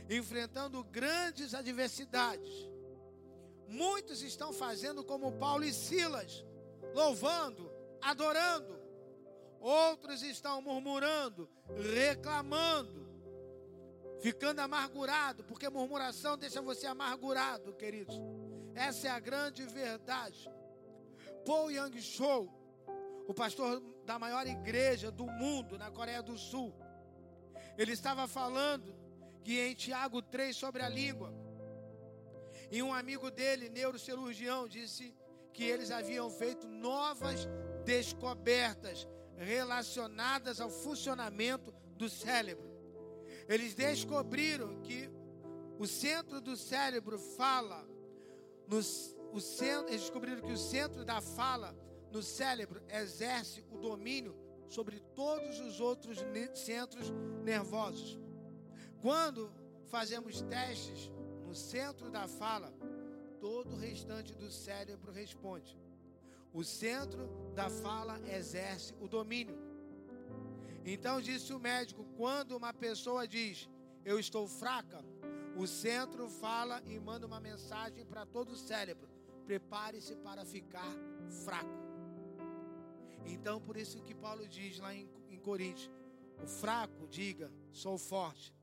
enfrentando 0.08 0.84
grandes 0.84 1.54
adversidades. 1.54 2.70
Muitos 3.66 4.22
estão 4.22 4.52
fazendo 4.52 5.02
como 5.02 5.32
Paulo 5.32 5.64
e 5.64 5.72
Silas, 5.72 6.44
louvando, 6.94 7.72
adorando. 8.00 8.80
Outros 9.58 10.22
estão 10.22 10.60
murmurando, 10.60 11.48
reclamando, 11.94 13.08
ficando 14.20 14.58
amargurado, 14.60 15.44
porque 15.44 15.70
murmuração 15.70 16.36
deixa 16.36 16.60
você 16.60 16.86
amargurado, 16.86 17.72
queridos. 17.74 18.20
Essa 18.74 19.08
é 19.08 19.10
a 19.10 19.20
grande 19.20 19.64
verdade. 19.66 20.50
Paul 21.44 21.70
Yang 21.70 22.02
Shou, 22.02 22.48
o 23.26 23.34
pastor 23.34 23.82
da 24.04 24.18
maior 24.18 24.46
igreja 24.46 25.10
do 25.10 25.26
mundo 25.26 25.78
na 25.78 25.90
Coreia 25.90 26.22
do 26.22 26.38
Sul, 26.38 26.74
ele 27.76 27.92
estava 27.92 28.26
falando 28.26 28.94
que 29.42 29.60
em 29.60 29.74
Tiago 29.74 30.22
3 30.22 30.56
sobre 30.56 30.82
a 30.82 30.88
língua, 30.88 31.32
e 32.70 32.82
um 32.82 32.94
amigo 32.94 33.30
dele, 33.30 33.68
neurocirurgião, 33.68 34.66
disse 34.66 35.14
que 35.52 35.64
eles 35.64 35.90
haviam 35.90 36.30
feito 36.30 36.66
novas 36.66 37.46
descobertas 37.84 39.06
relacionadas 39.36 40.60
ao 40.60 40.70
funcionamento 40.70 41.74
do 41.96 42.08
cérebro. 42.08 42.70
Eles 43.48 43.74
descobriram 43.74 44.80
que 44.80 45.10
o 45.78 45.86
centro 45.86 46.40
do 46.40 46.56
cérebro 46.56 47.18
fala 47.18 47.86
o 48.76 49.40
centro, 49.40 49.88
eles 49.88 50.02
descobriram 50.02 50.42
que 50.42 50.52
o 50.52 50.56
centro 50.56 51.04
da 51.04 51.20
fala 51.20 51.74
no 52.10 52.22
cérebro 52.22 52.82
exerce 52.88 53.64
o 53.70 53.78
domínio 53.78 54.36
sobre 54.68 55.00
todos 55.14 55.60
os 55.60 55.80
outros 55.80 56.18
centros 56.54 57.10
nervosos. 57.42 58.18
Quando 59.00 59.52
fazemos 59.86 60.40
testes 60.42 61.10
no 61.46 61.54
centro 61.54 62.10
da 62.10 62.26
fala, 62.26 62.72
todo 63.40 63.74
o 63.74 63.78
restante 63.78 64.34
do 64.34 64.50
cérebro 64.50 65.10
responde. 65.12 65.78
O 66.52 66.62
centro 66.62 67.28
da 67.54 67.68
fala 67.68 68.20
exerce 68.28 68.94
o 69.00 69.08
domínio. 69.08 69.58
Então 70.84 71.20
disse 71.20 71.52
o 71.52 71.58
médico: 71.58 72.04
quando 72.16 72.56
uma 72.56 72.72
pessoa 72.72 73.26
diz, 73.26 73.68
Eu 74.04 74.18
estou 74.18 74.48
fraca, 74.48 75.04
o 75.56 75.66
centro 75.66 76.28
fala 76.28 76.82
e 76.86 76.98
manda 76.98 77.26
uma 77.26 77.40
mensagem 77.40 78.04
para 78.04 78.24
todo 78.26 78.52
o 78.52 78.56
cérebro: 78.56 79.08
prepare-se 79.44 80.16
para 80.16 80.44
ficar 80.44 80.92
fraco. 81.44 81.82
Então, 83.24 83.60
por 83.60 83.76
isso 83.76 84.02
que 84.02 84.14
Paulo 84.14 84.46
diz 84.46 84.78
lá 84.78 84.94
em, 84.94 85.08
em 85.30 85.38
Coríntios: 85.38 85.90
o 86.42 86.46
fraco, 86.46 87.06
diga, 87.08 87.52
sou 87.72 87.98
forte. 87.98 88.54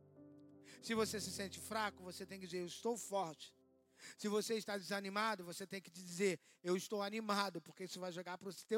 Se 0.82 0.94
você 0.94 1.20
se 1.20 1.32
sente 1.32 1.60
fraco, 1.60 2.04
você 2.04 2.26
tem 2.26 2.40
que 2.40 2.46
dizer, 2.46 2.60
eu 2.60 2.66
estou 2.66 2.98
forte. 2.98 3.54
Se 4.18 4.28
você 4.28 4.56
está 4.56 4.78
desanimado, 4.78 5.44
você 5.44 5.68
tem 5.68 5.82
que 5.82 5.92
dizer, 5.92 6.40
eu 6.64 6.78
estou 6.78 7.02
animado, 7.02 7.62
porque 7.62 7.84
isso 7.84 8.00
vai 8.00 8.12
jogar 8.12 8.38
para 8.38 8.50
o 8.50 8.54
teu 8.54 8.78